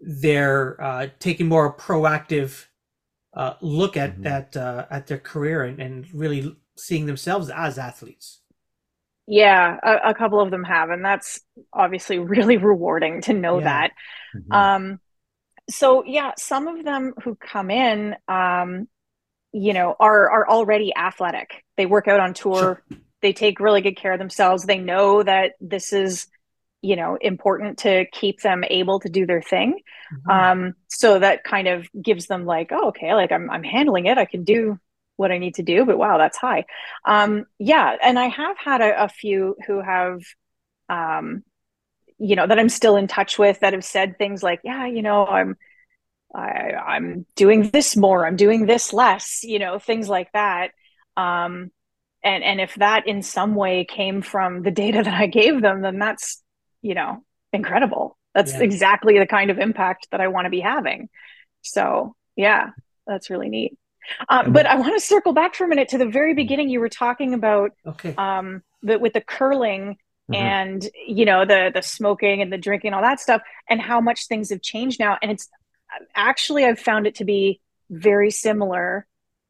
[0.00, 2.66] they're uh, taking more proactive
[3.34, 4.26] uh, look at mm-hmm.
[4.26, 8.40] at uh, at their career and, and really seeing themselves as athletes?
[9.26, 11.40] Yeah, a, a, couple of them have, and that's
[11.72, 13.64] obviously really rewarding to know yeah.
[13.64, 13.90] that.
[14.36, 14.52] Mm-hmm.
[14.52, 15.00] Um,
[15.70, 18.88] so yeah, some of them who come in, um,
[19.52, 22.98] you know are are already athletic they work out on tour sure.
[23.20, 26.26] they take really good care of themselves they know that this is
[26.82, 29.78] you know important to keep them able to do their thing
[30.12, 30.30] mm-hmm.
[30.30, 34.18] um so that kind of gives them like oh okay like i'm i'm handling it
[34.18, 34.78] i can do
[35.16, 36.64] what i need to do but wow that's high
[37.06, 40.20] um yeah and i have had a, a few who have
[40.88, 41.42] um
[42.18, 45.02] you know that i'm still in touch with that have said things like yeah you
[45.02, 45.56] know i'm
[46.34, 50.70] I, I'm doing this more, I'm doing this less, you know, things like that.
[51.16, 51.70] Um,
[52.24, 55.82] and and if that in some way came from the data that I gave them,
[55.82, 56.42] then that's
[56.82, 58.18] you know incredible.
[58.34, 58.60] That's yeah.
[58.60, 61.08] exactly the kind of impact that I want to be having.
[61.62, 62.70] So yeah,
[63.06, 63.76] that's really neat.
[64.28, 66.68] Uh, but I want to circle back for a minute to the very beginning.
[66.68, 68.14] You were talking about okay.
[68.16, 69.96] um, the, with the curling
[70.30, 70.34] mm-hmm.
[70.34, 74.26] and you know the the smoking and the drinking, all that stuff, and how much
[74.26, 75.18] things have changed now.
[75.22, 75.48] And it's
[76.14, 79.06] actually I've found it to be very similar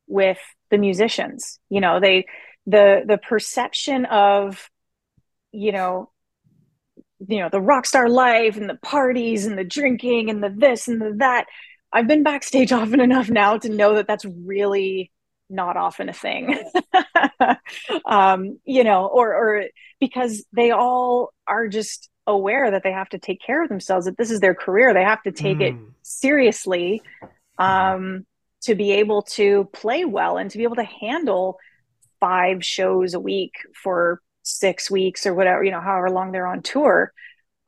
[0.07, 0.39] with
[0.71, 1.59] the musicians.
[1.71, 2.27] You know, they
[2.67, 4.69] the the perception of
[5.53, 6.11] you know
[7.33, 10.89] you know the rock star life and the parties and the drinking and the this
[10.89, 11.47] and the that.
[11.93, 15.11] I've been backstage often enough now to know that that's really
[15.51, 16.59] not often a thing.
[18.07, 19.65] Um you know or or
[20.01, 24.17] because they all are just aware that they have to take care of themselves that
[24.17, 24.95] this is their career.
[24.95, 25.69] They have to take mm.
[25.69, 27.03] it seriously
[27.59, 28.27] um,
[28.63, 31.59] to be able to play well and to be able to handle
[32.21, 36.63] five shows a week for six weeks or whatever you know however long they're on
[36.63, 37.13] tour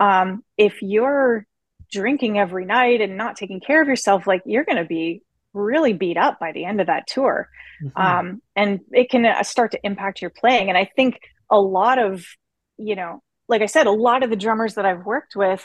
[0.01, 1.47] um, if you're
[1.91, 5.93] drinking every night and not taking care of yourself like you're going to be really
[5.93, 7.49] beat up by the end of that tour.
[7.83, 8.01] Mm-hmm.
[8.01, 10.69] um, and it can uh, start to impact your playing.
[10.69, 11.19] And i think
[11.51, 12.25] a lot of
[12.77, 15.65] you know like I said, a lot of the drummers that I've worked with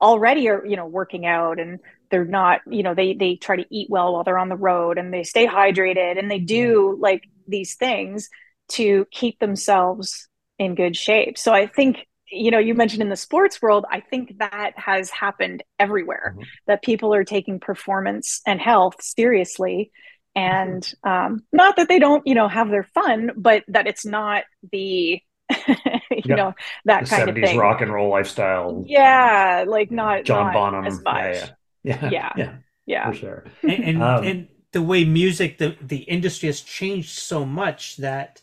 [0.00, 3.66] already are, you know, working out and they're not, you know, they they try to
[3.70, 7.24] eat well while they're on the road and they stay hydrated and they do like
[7.46, 8.28] these things
[8.68, 10.27] to keep themselves
[10.58, 11.38] in good shape.
[11.38, 15.08] So I think you know you mentioned in the sports world i think that has
[15.08, 16.42] happened everywhere mm-hmm.
[16.66, 19.90] that people are taking performance and health seriously
[20.36, 21.08] and mm-hmm.
[21.08, 25.22] um, not that they don't you know have their fun but that it's not the
[26.10, 26.38] you yep.
[26.38, 27.58] know that the kind 70s of thing.
[27.58, 28.84] rock and roll lifestyle.
[28.86, 31.36] Yeah, like not John not Bonham as much.
[31.36, 31.50] Yeah,
[31.82, 32.56] yeah, yeah, yeah,
[32.86, 33.10] yeah.
[33.10, 33.44] for sure.
[33.62, 38.42] And and, um, and, the way music, the the industry has changed so much that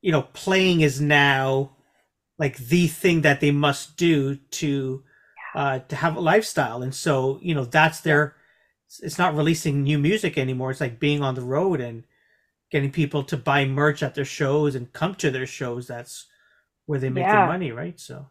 [0.00, 1.70] you know playing is now
[2.38, 5.02] like the thing that they must do to
[5.54, 8.34] uh to have a lifestyle, and so you know that's their.
[9.02, 10.70] It's not releasing new music anymore.
[10.70, 12.04] It's like being on the road and
[12.70, 15.86] getting people to buy merch at their shows and come to their shows.
[15.86, 16.26] That's
[16.86, 17.36] where they make yeah.
[17.36, 18.00] their money, right?
[18.00, 18.26] So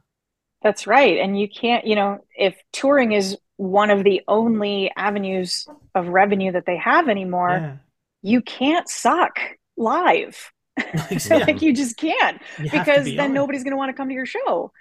[0.61, 1.19] that's right.
[1.19, 6.51] And you can't, you know, if touring is one of the only avenues of revenue
[6.51, 7.75] that they have anymore, yeah.
[8.21, 9.39] you can't suck
[9.77, 10.51] live.
[11.29, 13.33] like you just can't You because be then on.
[13.33, 14.71] nobody's going to want to come to your show.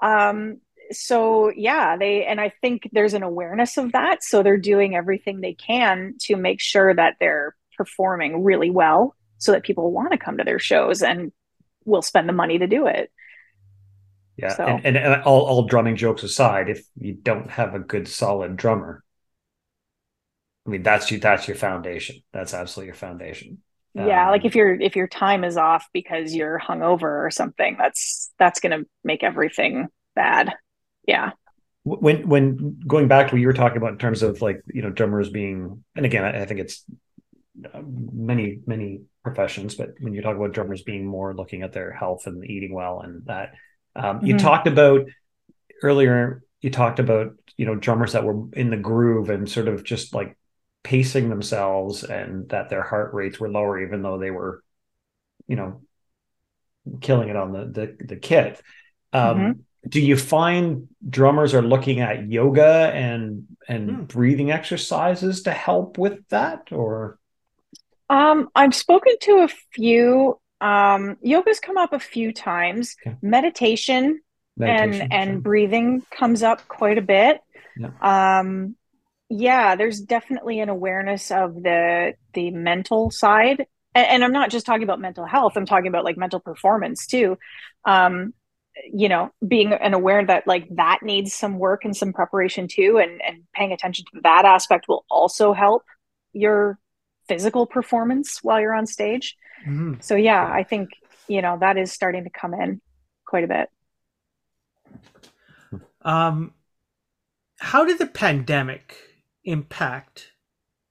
[0.00, 4.94] Um, so yeah, they and I think there's an awareness of that, so they're doing
[4.96, 10.12] everything they can to make sure that they're performing really well, so that people want
[10.12, 11.32] to come to their shows and
[11.84, 13.10] will spend the money to do it.
[14.36, 17.80] Yeah, So- and, and, and all, all drumming jokes aside, if you don't have a
[17.80, 19.02] good solid drummer,
[20.66, 22.16] I mean that's you that's your foundation.
[22.32, 23.62] That's absolutely your foundation.
[23.98, 27.76] Yeah, Um, like if your if your time is off because you're hungover or something,
[27.78, 30.54] that's that's going to make everything bad.
[31.06, 31.32] Yeah.
[31.84, 34.82] when when going back to what you were talking about in terms of like you
[34.82, 36.84] know drummers being and again I, I think it's
[37.74, 41.92] uh, many many professions but when you talk about drummers being more looking at their
[41.92, 43.54] health and eating well and that
[43.96, 44.38] um, you Mhm.
[44.38, 45.06] talked about
[45.82, 49.84] earlier you talked about you know drummers that were in the groove and sort of
[49.84, 50.36] just like
[50.82, 54.62] pacing themselves and that their heart rates were lower even though they were
[55.48, 55.82] you know
[57.00, 58.60] killing it on the the, the kit
[59.12, 59.60] um, Mhm.
[59.88, 64.04] do you find drummers are looking at yoga and and Hmm.
[64.08, 67.18] breathing exercises to help with that or
[68.10, 70.40] Um, I've spoken to a few.
[70.60, 72.96] Um, yoga's come up a few times.
[73.06, 73.16] Okay.
[73.22, 74.20] Meditation,
[74.56, 77.40] meditation and and breathing comes up quite a bit.
[77.76, 77.90] Yeah.
[78.00, 78.76] Um,
[79.30, 84.64] yeah, there's definitely an awareness of the the mental side, and, and I'm not just
[84.64, 85.56] talking about mental health.
[85.56, 87.38] I'm talking about like mental performance too.
[87.84, 88.32] Um,
[88.92, 92.98] you know, being an aware that like that needs some work and some preparation too,
[92.98, 95.82] and and paying attention to that aspect will also help
[96.32, 96.78] your
[97.26, 99.36] physical performance while you're on stage.
[99.66, 100.02] Mhm.
[100.02, 100.88] So yeah, I think
[101.26, 102.80] you know that is starting to come in
[103.26, 103.68] quite a bit.
[106.00, 106.54] Um,
[107.58, 108.96] how did the pandemic
[109.48, 110.32] impact?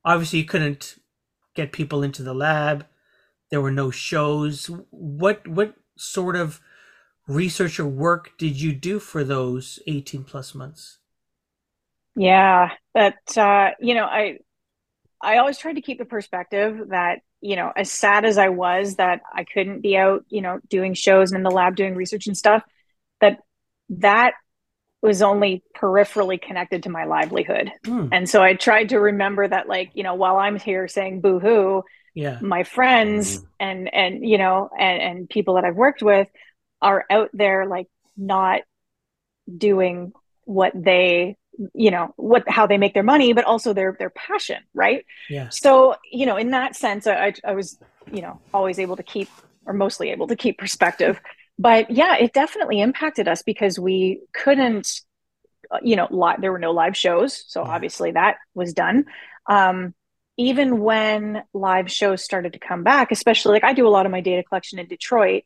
[0.03, 0.95] Obviously, you couldn't
[1.55, 2.85] get people into the lab.
[3.49, 4.69] There were no shows.
[4.89, 6.59] What what sort of
[7.27, 10.99] research or work did you do for those eighteen plus months?
[12.15, 14.39] Yeah, that uh, you know, I
[15.21, 18.95] I always tried to keep the perspective that, you know, as sad as I was
[18.95, 22.27] that I couldn't be out, you know, doing shows and in the lab doing research
[22.27, 22.63] and stuff,
[23.21, 23.39] that
[23.89, 24.33] that
[25.01, 27.71] was only peripherally connected to my livelihood.
[27.85, 31.21] Hmm, And so I tried to remember that like, you know, while I'm here saying
[31.21, 31.83] boo hoo,
[32.15, 32.39] yeah.
[32.41, 36.27] my friends and and you know and and people that I've worked with
[36.81, 37.87] are out there like
[38.17, 38.61] not
[39.55, 40.11] doing
[40.45, 41.35] what they
[41.73, 45.49] you know what how they make their money but also their their passion right Yeah.
[45.49, 47.79] so you know in that sense I, I was
[48.11, 49.29] you know always able to keep
[49.65, 51.19] or mostly able to keep perspective
[51.59, 55.01] but yeah it definitely impacted us because we couldn't
[55.71, 57.69] uh, you know li- there were no live shows so Yeah.
[57.69, 59.05] obviously that was done
[59.47, 59.93] um
[60.37, 64.11] even when live shows started to come back especially like i do a lot of
[64.11, 65.43] my data collection in detroit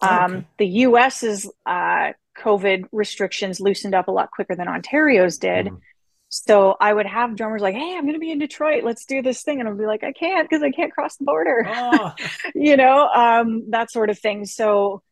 [0.00, 0.48] Oh, um okay.
[0.58, 5.82] the us's uh covid restrictions loosened up a lot quicker than ontario's did Mhm.
[6.28, 8.82] so I would have drummers like, "Hey, I'm going to be in Detroit.
[8.84, 11.24] Let's do this thing," and I'd be like, "I can't because I can't cross the
[11.24, 12.14] border." Oh,
[12.54, 14.44] you know, um, that sort of thing.
[14.44, 15.02] So,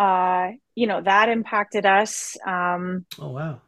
[0.00, 3.60] uh, you know, that impacted us um, oh wow.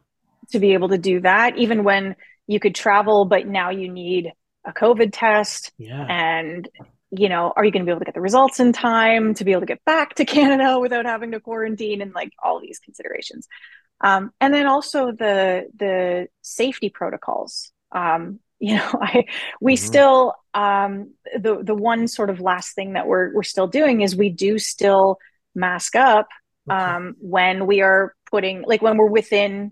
[0.51, 2.15] to be able to do that, even when
[2.47, 4.31] you could travel, but now you need
[4.65, 6.05] a COVID test, Yeah.
[6.09, 6.67] and
[7.15, 9.43] you know, are you going to be able to get the results in time to
[9.45, 12.79] be able to get back to Canada without having to quarantine and like all these
[12.79, 13.47] considerations?
[14.01, 17.71] Um, and then also the the safety protocols.
[17.91, 19.25] Um, you know, I
[19.61, 19.79] we Mhm.
[19.89, 21.13] still um,
[21.45, 24.57] the the one sort of last thing that we're we're still doing is we do
[24.57, 25.17] still
[25.55, 26.27] mask up
[26.69, 29.71] um, when we are putting like when we're within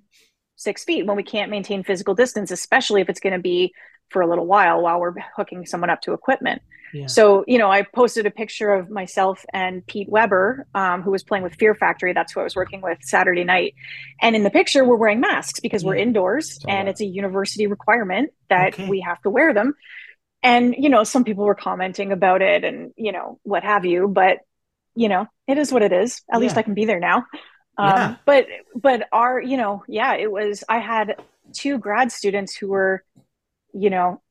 [0.55, 3.73] six feet when we can't maintain physical distance, especially if it's going to be
[4.09, 6.61] for a little while while we're hooking someone up to equipment.
[6.93, 7.07] yeah.
[7.07, 11.23] So, you know, I posted a picture of myself and Pete Webber, um, who was
[11.23, 12.11] playing with Fear Factory.
[12.13, 13.73] That's who I was working with Saturday night.
[14.21, 17.67] And in the picture, we're wearing masks because we're indoors Saw and it's a university
[17.67, 18.89] requirement that Okay.
[18.89, 19.73] we have to wear them.
[20.43, 24.07] And, you know, some people were commenting about it and, you know, what have you.
[24.07, 24.39] But,
[24.96, 26.22] you know, it is what it is.
[26.32, 27.26] At least I can be there now.
[27.78, 28.16] Um, Yeah.
[28.26, 31.16] But, but our, you know, yeah, it was, I had
[31.54, 33.04] two grad students who were,
[33.74, 34.22] you know,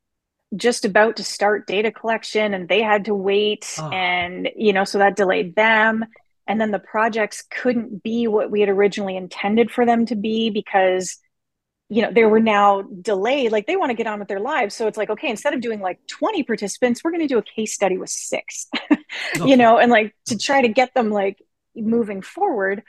[0.57, 3.89] just about to start data collection and they had to wait Oh.
[3.91, 6.05] and you know so that delayed them
[6.49, 10.51] and then the projects couldn't be what we had originally intended for them to be
[10.51, 11.19] because
[11.91, 14.74] you know they were now delayed like they want to get on with their lives
[14.76, 17.43] so it's like okay instead of doing like 20 participants we're going to do a
[17.43, 18.68] case study with six
[19.36, 19.51] Okay.
[19.51, 21.43] you know and like to try to get them like
[21.76, 22.82] moving forward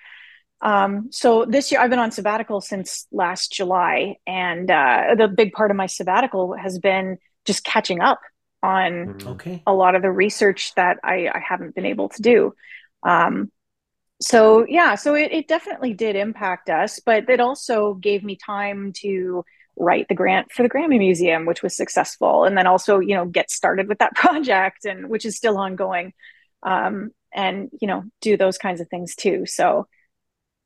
[0.62, 5.54] um, so this year I've been on sabbatical since last July, and uh, the big
[5.54, 8.20] part of my sabbatical has been just catching up
[8.62, 9.28] on Mhm.
[9.28, 9.64] Okay.
[9.66, 12.54] a lot of the research that I, I haven't been able to do.
[13.02, 13.52] Um,
[14.22, 18.94] so yeah, so it, it definitely did impact us, but it also gave me time
[18.98, 19.44] to
[19.78, 23.26] write the grant for the Grammy Museum, which was successful, and then also you know
[23.26, 26.14] get started with that project, and which is still ongoing,
[26.64, 29.46] um, and you know do those kinds of things too.
[29.46, 29.88] So.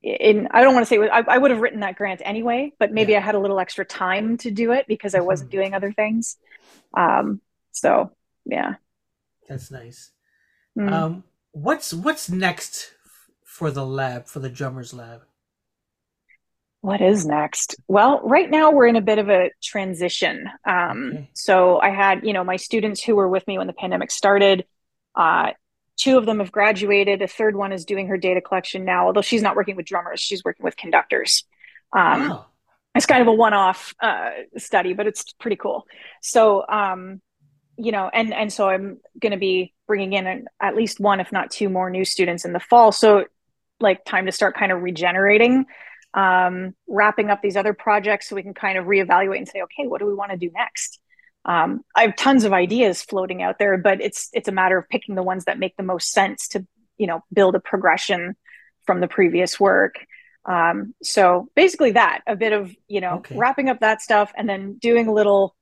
[0.03, 2.91] In, I don't want to say I, I would have written that grant anyway, but
[2.91, 3.18] maybe Yeah.
[3.18, 5.53] I had a little extra time to do it because I wasn't Mhm.
[5.53, 6.38] doing other things.
[6.95, 7.41] Um,
[7.72, 8.12] so
[8.45, 8.76] yeah.
[9.49, 10.12] That's nice.
[10.78, 10.91] Mm.
[10.91, 12.94] Um, what's what's next
[13.56, 15.22] for the lab for the drummers lab?
[16.82, 17.78] What is next?
[17.88, 20.49] Well, right now we're in a bit of a transition.
[20.68, 21.30] Um, Okay.
[21.34, 24.66] So I had, you know, my students who were with me when the pandemic started.
[25.16, 25.51] Uh,
[25.95, 27.22] two of them have graduated.
[27.22, 30.20] A third one is doing her data collection now, although she's not working with drummers;
[30.20, 31.45] she's working with conductors.
[31.93, 32.45] Um, wow.
[32.93, 35.88] it's kind of a one-off uh, study, but it's pretty cool.
[36.22, 37.22] So, um,
[37.78, 41.22] you know, and and so I'm going to be bringing in an, at least one,
[41.22, 42.91] if not two, more new students in the fall.
[42.91, 43.26] So,
[43.80, 45.65] like, time to start kind of regenerating,
[46.13, 49.88] um, wrapping up these other projects, so we can kind of reevaluate and say, okay,
[49.88, 50.99] what do we want to do next?
[51.43, 54.89] Um, I have tons of ideas floating out there, but it's it's a matter of
[54.89, 56.65] picking the ones that make the most sense to,
[56.97, 58.36] you know, build a progression
[58.88, 59.95] from the previous work.
[60.45, 63.38] Um, so basically that a bit of, you know, Okay.
[63.38, 65.55] wrapping up that stuff and then doing a little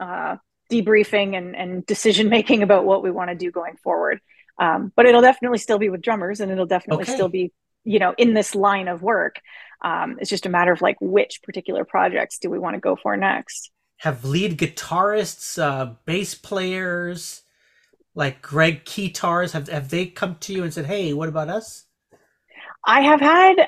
[0.00, 0.36] uh,
[0.70, 4.20] debriefing and, and decision making about what we want to do going forward.
[4.58, 7.06] Um, but it'll definitely still be with drummers and it'll definitely Okay.
[7.06, 7.52] still be,
[7.84, 9.36] you know, in this line of work.
[9.82, 12.96] Um, it's just a matter of like which particular projects do we want to go
[12.96, 13.70] for next.
[14.00, 17.42] Have lead guitarists, uh, bass players,
[18.14, 21.86] like Gregg Keytars, have have they come to you and said, "Hey, what about us?"
[22.84, 23.64] I have had uh,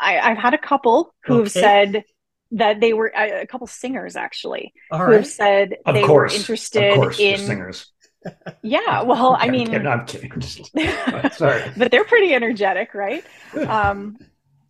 [0.00, 1.50] I, I've had a couple who have Okay.
[1.50, 2.04] said
[2.52, 5.16] that they were a, a couple singers actually All who right.
[5.16, 7.92] have said Of they course, were interested of course, in singers.
[8.62, 10.32] Yeah well I I'm mean kidding, I'm kidding.
[10.32, 10.70] I'm just-
[11.38, 11.62] sorry.
[11.76, 13.24] but they're pretty energetic, right?
[13.66, 14.16] Um,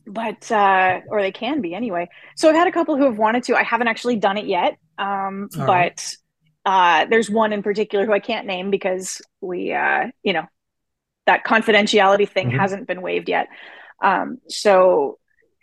[0.07, 2.09] but uh, or they can be anyway.
[2.37, 3.57] So I've had a couple who have wanted to.
[3.57, 6.17] I haven't actually done it yet, um, but right.
[6.65, 10.47] uh, there's one in particular who I can't name because we, uh, you know,
[11.27, 12.59] that confidentiality thing Mhm.
[12.59, 13.49] hasn't been waived yet.
[14.03, 15.19] Um, so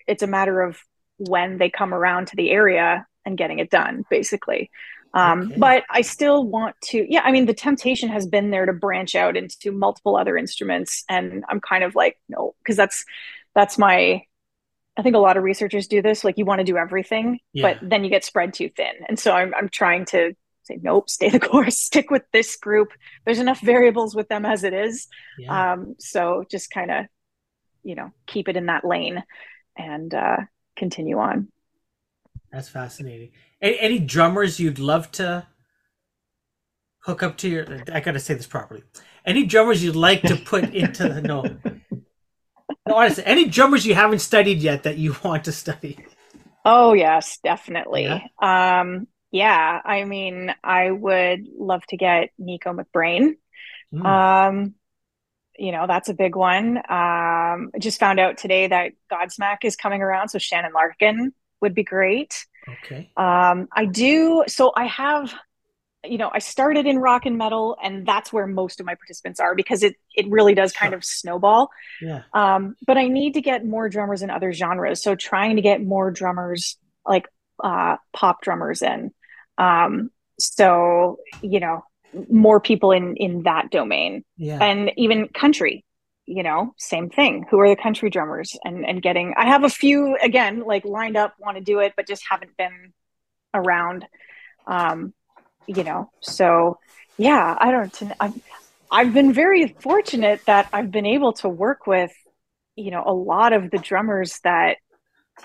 [0.07, 0.77] it's a matter of
[1.17, 4.69] when they come around to the area and getting it done, basically.
[5.16, 5.55] Um, Okay.
[5.57, 9.16] But I still want to, yeah, I mean, the temptation has been there to branch
[9.16, 11.03] out into multiple other instruments.
[11.09, 13.05] And I'm kind of like, no, because that's,
[13.55, 14.22] that's my,
[14.97, 16.24] I think a lot of researchers do this.
[16.24, 17.74] Like you want to do everything, Yeah.
[17.74, 18.93] but then you get spread too thin.
[19.07, 22.89] And so I'm, I'm trying to say, nope, stay the course, stick with this group.
[23.26, 25.07] There's enough variables with them as it is.
[25.39, 25.74] Yeah.
[25.74, 27.05] Um, so just kind of,
[27.84, 29.24] you know, keep it in that lane
[29.78, 30.38] and uh,
[30.76, 31.49] continue on.
[32.51, 33.32] That's fascinating.
[33.62, 35.47] Any, any drummers you'd love to
[36.99, 37.66] hook up to your?
[37.91, 38.84] I gotta say this properly.
[39.26, 41.43] Any drummers you'd like to put into the no?
[42.88, 45.99] No, honestly, any drummers you haven't studied yet that you want to study?
[46.64, 48.06] Oh yes, definitely.
[48.06, 48.28] Yeah?
[48.41, 53.34] Um, yeah, I mean, I would love to get Nicko McBrain.
[53.91, 54.76] Hmm, Um,
[55.60, 56.78] you know, that's a big one.
[56.78, 56.84] Um,
[57.76, 61.84] I just found out today that Godsmack is coming around, so Shannon Larkin would be
[61.84, 62.45] great.
[62.70, 63.11] Okay.
[63.18, 64.43] Um, I do.
[64.47, 65.34] So I have,
[66.03, 69.39] you know, I started in rock and metal, and that's where most of my participants
[69.39, 71.70] are because it it really does kind of snowball.
[72.01, 72.24] Yeah.
[72.34, 75.01] Um, but I need to get more drummers in other genres.
[75.01, 77.28] So trying to get more drummers, like
[77.63, 79.11] uh, pop drummers, in.
[79.57, 81.84] Um, so you know,
[82.30, 84.63] more people in in that domain, Yeah.
[84.63, 85.84] and even country.
[86.26, 87.45] You know, same thing.
[87.51, 88.57] Who are the country drummers?
[88.63, 89.34] And and getting.
[89.38, 92.57] I have a few again, like lined up, want to do it, but just haven't
[92.57, 92.93] been
[93.53, 94.05] around.
[94.67, 95.13] Um,
[95.67, 96.80] you know, so
[97.17, 98.01] yeah, I don't.
[98.19, 98.34] I've
[98.91, 102.11] I've been very fortunate that I've been able to work with,
[102.76, 104.78] you know, a lot of the drummers that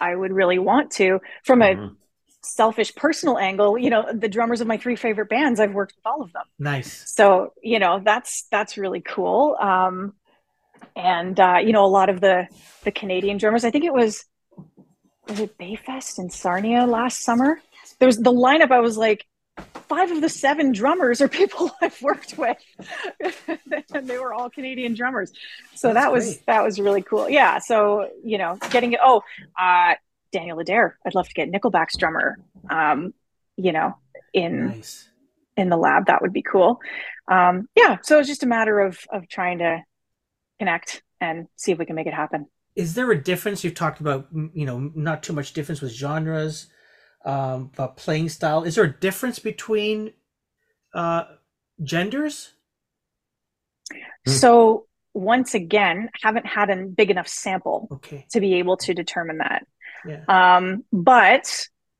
[0.00, 1.96] I would really want to from a Mhm.
[2.42, 3.78] selfish personal angle.
[3.78, 6.44] You know, the drummers of my three favorite bands, I've worked with all of them.
[6.58, 7.10] nice.
[7.14, 9.56] So, you know, that's that's really cool.
[9.60, 10.14] Um,
[10.96, 12.46] and uh, you know, a lot of the
[12.84, 13.64] the Canadian drummers.
[13.64, 14.24] I think it was
[15.28, 17.60] was it Bayfest in Sarnia last summer.
[17.98, 18.70] There was the lineup.
[18.70, 19.26] I was like,
[19.88, 22.56] five of the seven drummers are people I've worked with,
[23.94, 25.32] and they were all Canadian drummers.
[25.74, 26.46] So That's that was great.
[26.46, 27.28] that was really cool.
[27.28, 27.58] Yeah.
[27.58, 29.00] So you know, getting it.
[29.02, 29.22] Oh,
[29.60, 29.94] uh,
[30.32, 30.96] Daniel Adair.
[31.06, 32.38] I'd love to get Nickelback's drummer.
[32.68, 33.12] Um,
[33.56, 33.96] you know,
[34.32, 35.08] in Nice.
[35.56, 36.78] in the lab that would be cool
[37.26, 39.82] um yeah so it's just a matter of of trying to
[40.60, 42.42] connect and see if we can make it happen
[42.76, 43.64] Is there a difference?
[43.64, 44.28] You've talked about,
[44.60, 46.68] you know, not too much difference with genres,
[47.24, 48.62] um, but playing style.
[48.68, 50.12] Is there a difference between
[50.94, 51.24] uh,
[51.82, 52.36] genders?
[54.26, 58.26] So once again, haven't had a big enough sample Okay.
[58.30, 59.66] to be able to determine that.
[60.04, 60.24] Yeah.
[60.28, 61.46] Um, but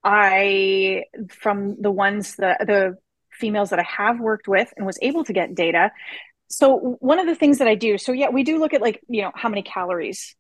[0.05, 2.97] I, from the ones that the
[3.33, 5.91] females that I have worked with and was able to get data.
[6.51, 9.01] So one of the things that I do, so yeah, we do look at like,
[9.09, 10.35] you know, how many calories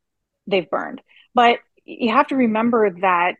[0.46, 1.00] they've burned,
[1.34, 3.36] but you have to remember that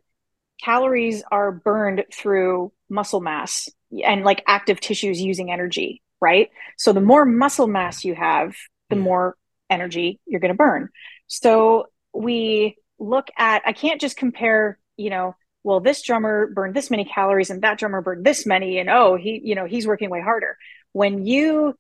[0.63, 3.69] calories are burned through muscle mass
[4.05, 6.51] and like active tissues using energy, right?
[6.79, 8.55] So the more muscle mass you have,
[8.89, 9.37] the more
[9.69, 10.91] energy you're going to burn.
[11.27, 16.91] So we look at, I can't just compare, you know, well, this drummer burned this
[16.91, 20.09] many calories and that drummer burned this many, and oh, he, you know, he's working
[20.09, 20.57] way harder.
[20.93, 21.77] When you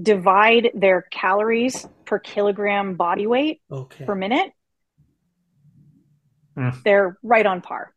[0.00, 4.04] divide their calories per kilogram body weight Okay.
[4.04, 4.52] per minute,
[6.56, 6.70] Hmm.
[6.84, 7.94] they're right on par.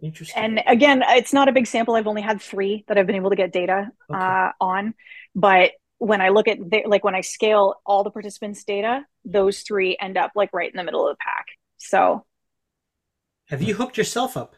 [0.00, 0.42] Interesting.
[0.42, 1.94] And again, it's not a big sample.
[1.94, 4.18] I've only had three that I've been able to get data Okay.
[4.18, 4.94] uh, on.
[5.34, 9.62] But when I look at the, like when I scale all the participants' data, those
[9.62, 11.46] three end up like right in the middle of the pack.
[11.78, 12.24] So
[13.48, 14.54] Have you hooked yourself up?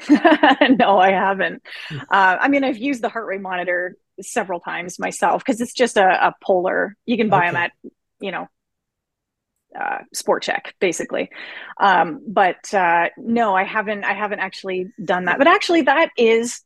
[0.10, 1.62] no, I haven't.
[1.90, 5.96] Uh, I mean, I've used the heart rate monitor several times myself because it's just
[5.96, 6.96] a, a polar.
[7.06, 7.72] You can buy them at,
[8.20, 8.48] you know,
[9.78, 11.30] uh, Sport Chek, basically.
[11.78, 14.04] Um, but uh, no, I haven't.
[14.04, 15.38] I haven't actually done that.
[15.38, 16.62] But actually, that is.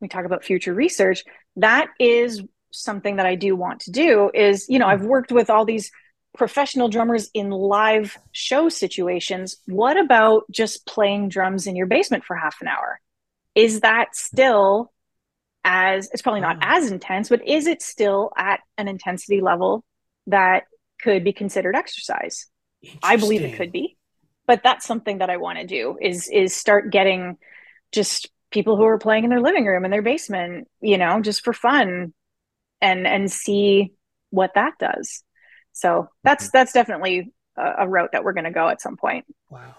[0.00, 1.24] We talk about future research.
[1.56, 2.42] That is
[2.72, 4.30] something that I do want to do.
[4.32, 5.90] Is you know, I've worked with all these
[6.36, 9.56] professional drummers in live show situations.
[9.66, 13.00] What about just playing drums in your basement for half an hour?
[13.54, 14.92] Is that still
[15.64, 16.76] as it's probably not Ah.
[16.76, 19.84] as intense, but is it still at an intensity level
[20.26, 20.64] that
[21.02, 22.46] could be considered exercise?
[23.02, 23.96] I believe it could be.
[24.46, 27.36] But that's something that I want to do is is start getting
[27.92, 31.44] just people who are playing in their living room in their basement, you know, just
[31.44, 32.14] for fun
[32.80, 33.92] and and see
[34.30, 35.22] what that does.
[35.80, 39.24] So that's that's definitely a, a route that we're going to go at some point.
[39.48, 39.74] Wow.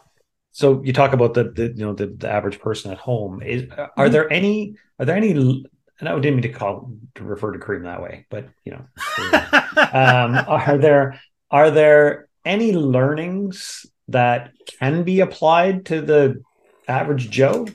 [0.51, 3.41] So you talk about the, the you know the, the average person at home.
[3.41, 4.11] Is are Mhm.
[4.11, 7.83] there any are there any and I didn't mean to call to refer to Karim
[7.83, 8.83] that way, but you know,
[9.93, 11.19] um, are there
[11.51, 16.41] are there any learnings that can be applied to the
[16.87, 17.67] average Joe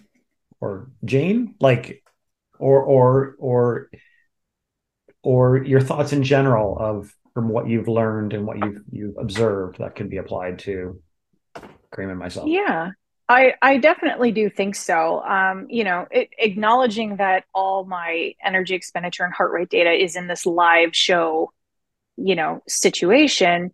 [0.61, 2.03] or Jane, like,
[2.59, 3.91] or or or
[5.23, 9.77] or your thoughts in general of from what you've learned and what you've you've observed
[9.77, 10.99] that can be applied to
[11.95, 12.49] Karim and myself.
[12.49, 12.93] Yeah,
[13.29, 15.21] I I definitely do think so.
[15.21, 20.17] Um, you know, it, acknowledging that all my energy expenditure and heart rate data is
[20.17, 21.53] in this live show,
[22.17, 23.71] you know, situation,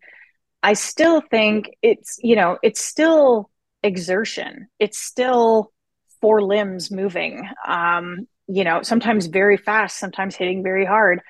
[0.64, 3.48] I still think it's, you know, it's still
[3.84, 4.66] exertion.
[4.80, 5.72] It's still
[6.20, 7.48] four limbs moving.
[7.64, 11.20] Um, you know, sometimes very fast, sometimes hitting very hard.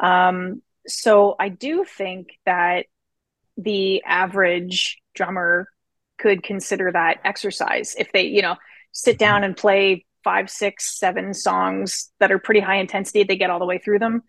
[0.00, 2.86] Um, so I do think that
[3.56, 5.68] the average drummer
[6.18, 8.56] could consider that exercise if they you know
[8.92, 13.50] sit down and play five six seven songs that are pretty high intensity they get
[13.50, 14.22] all the way through them.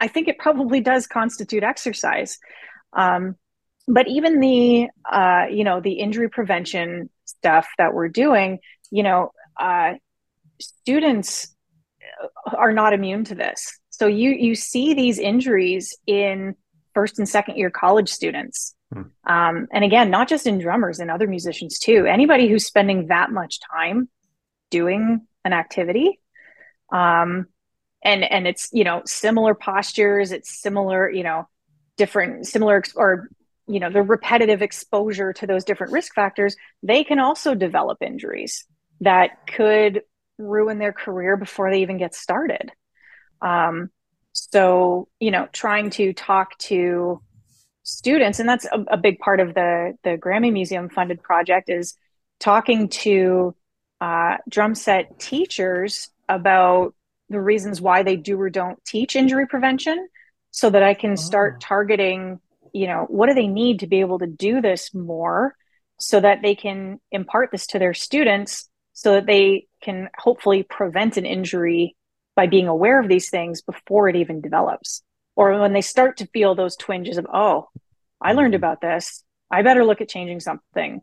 [0.00, 2.38] I think it probably does constitute exercise.
[2.92, 3.36] Um,
[3.86, 8.58] but even the uh, you know the injury prevention stuff that we're doing
[8.90, 9.94] you know uh,
[10.60, 11.54] students
[12.46, 16.56] are not immune to this so you you see these injuries in
[16.94, 18.74] first and second year college students
[19.24, 22.06] um, and again, not just in drummers and other musicians too.
[22.06, 24.08] Anybody who's spending that much time
[24.70, 26.20] doing an activity,
[26.92, 27.46] um,
[28.04, 31.48] and and it's you know similar postures, it's similar you know
[31.96, 33.28] different similar ex- or
[33.66, 36.56] you know the repetitive exposure to those different risk factors.
[36.82, 38.64] They can also develop injuries
[39.00, 40.02] that could
[40.38, 42.72] ruin their career before they even get started.
[43.42, 43.90] Um,
[44.32, 47.20] so you know, trying to talk to
[47.82, 51.94] students and that's a, a, big part of the the grammy museum funded project is
[52.38, 53.54] talking to
[54.00, 56.94] uh, drum set teachers about
[57.28, 60.08] the reasons why they do or don't teach injury prevention
[60.50, 61.58] so that i can start Oh.
[61.60, 62.40] targeting
[62.72, 65.54] you know what do they need to be able to do this more
[65.98, 71.16] so that they can impart this to their students so that they can hopefully prevent
[71.16, 71.96] an injury
[72.36, 75.02] by being aware of these things before it even develops.
[75.36, 77.68] Or when they start to feel those twinges of oh
[78.20, 79.24] i learned about this.
[79.50, 81.02] I better look at changing something.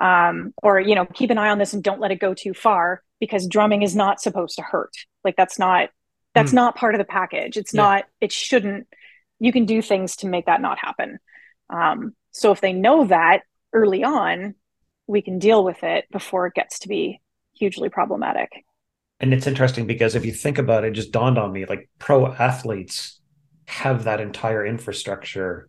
[0.00, 2.54] Um, or you know keep an eye on this and don't let it go too
[2.54, 4.92] far because drumming is not supposed to hurt.
[5.24, 5.90] Like that's not
[6.34, 6.56] that's Hmm.
[6.56, 7.56] not part of the package.
[7.56, 7.82] It's Yeah.
[7.82, 8.86] not it shouldn't
[9.38, 11.18] you can do things to make that not happen.
[11.68, 14.54] Um, so if they know that early on
[15.06, 17.20] we can deal with it before it gets to be
[17.54, 18.50] hugely problematic
[19.20, 21.88] and it's interesting because if you think about it, it just dawned on me like
[21.98, 23.20] pro athletes
[23.66, 25.68] have that entire infrastructure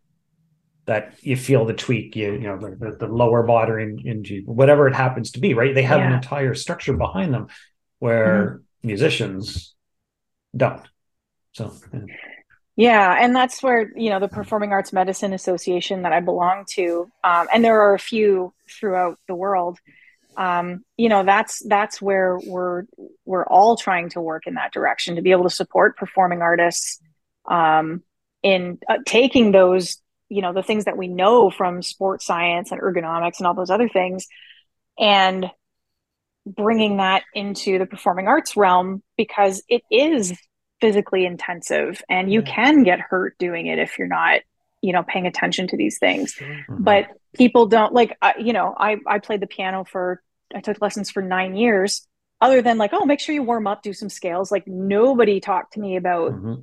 [0.86, 4.96] that you feel the tweak, you, you know, the, the lower body injury, whatever it
[4.96, 5.76] happens to be, right?
[5.76, 6.08] They have yeah.
[6.08, 7.48] an entire structure behind them
[8.00, 8.88] where mm-hmm.
[8.88, 9.76] musicians
[10.56, 10.82] don't.
[11.52, 12.00] So, yeah.
[12.76, 13.18] yeah.
[13.20, 17.48] and that's where you know the Performing Arts Medicine Association that I belong to, um,
[17.54, 19.78] and there are a few throughout the world.
[20.38, 22.84] Um, you know, that's that's where we're
[23.26, 27.00] we're all trying to work in that direction to be able to support performing artists
[27.50, 28.04] um,
[28.44, 32.82] in uh, taking those you know the things that we know from sports science and
[32.82, 34.28] ergonomics and all those other things
[34.98, 35.46] and
[36.46, 40.34] bringing that into the performing arts realm because it is
[40.80, 44.42] physically intensive and you can get hurt doing it if you're not
[44.82, 46.36] you know paying attention to these things.
[46.36, 46.84] Mm-hmm.
[46.84, 50.22] but people don't like uh, you know i i played the piano for
[50.54, 52.08] i took lessons for 9 years.
[52.40, 54.52] Other than like oh make sure you warm up do some scales.
[54.52, 56.56] Like nobody talked to me about mm-hmm.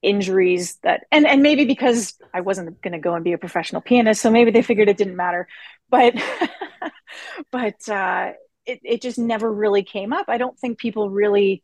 [0.00, 3.82] injuries that and and maybe because i wasn't going to go and be a professional
[3.82, 5.48] pianist so maybe they figured it didn't matter.
[5.90, 6.14] But
[7.50, 8.32] but uh
[8.64, 10.26] it, it just never really came up.
[10.28, 11.62] I don't think people really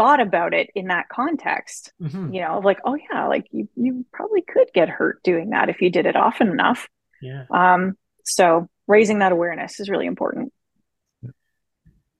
[0.00, 2.32] thought about it in that context mm-hmm.
[2.32, 5.82] you know like oh yeah like you you probably could get hurt doing that if
[5.82, 6.88] you did it often enough.
[7.20, 7.44] Yeah.
[7.50, 10.54] Um so raising that awareness is really important.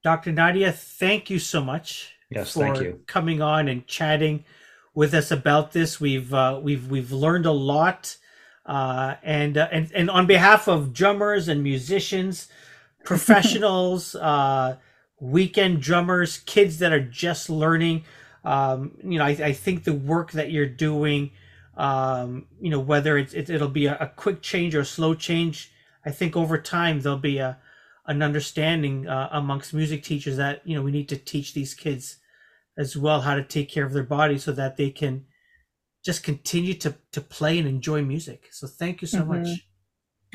[0.04, 3.00] Dr nadia thank you so much yes thank you.
[3.06, 4.44] coming on and chatting
[4.94, 6.00] with us about this.
[6.00, 8.16] We've uh, we've we've learned a lot
[8.66, 12.48] uh, and uh, and and on behalf of drummers and musicians
[13.04, 14.76] professionals uh,
[15.20, 18.04] weekend drummers, kids that are just learning.
[18.44, 21.32] Um, you know, I, I, think the work that you're doing,
[21.76, 25.14] um, you know, whether it's, it, will be a, a, quick change or a slow
[25.14, 25.70] change,
[26.06, 27.58] I think over time there'll be a
[28.06, 32.16] an understanding uh, amongst music teachers that you know we need to teach these kids
[32.76, 35.26] as well how to take care of their body so that they can
[36.04, 38.48] just continue to to play and enjoy music.
[38.50, 39.42] So thank you so mm-hmm.
[39.42, 39.48] much.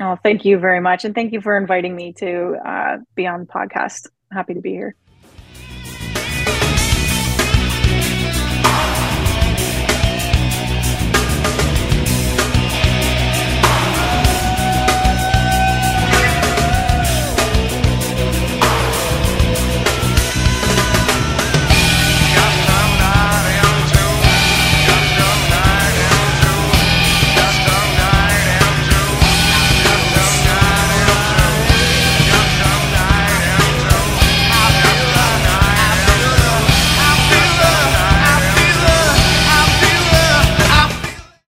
[0.00, 3.40] Oh, thank you very much, and thank you for inviting me to uh, be on
[3.40, 4.94] the podcast happy to be here.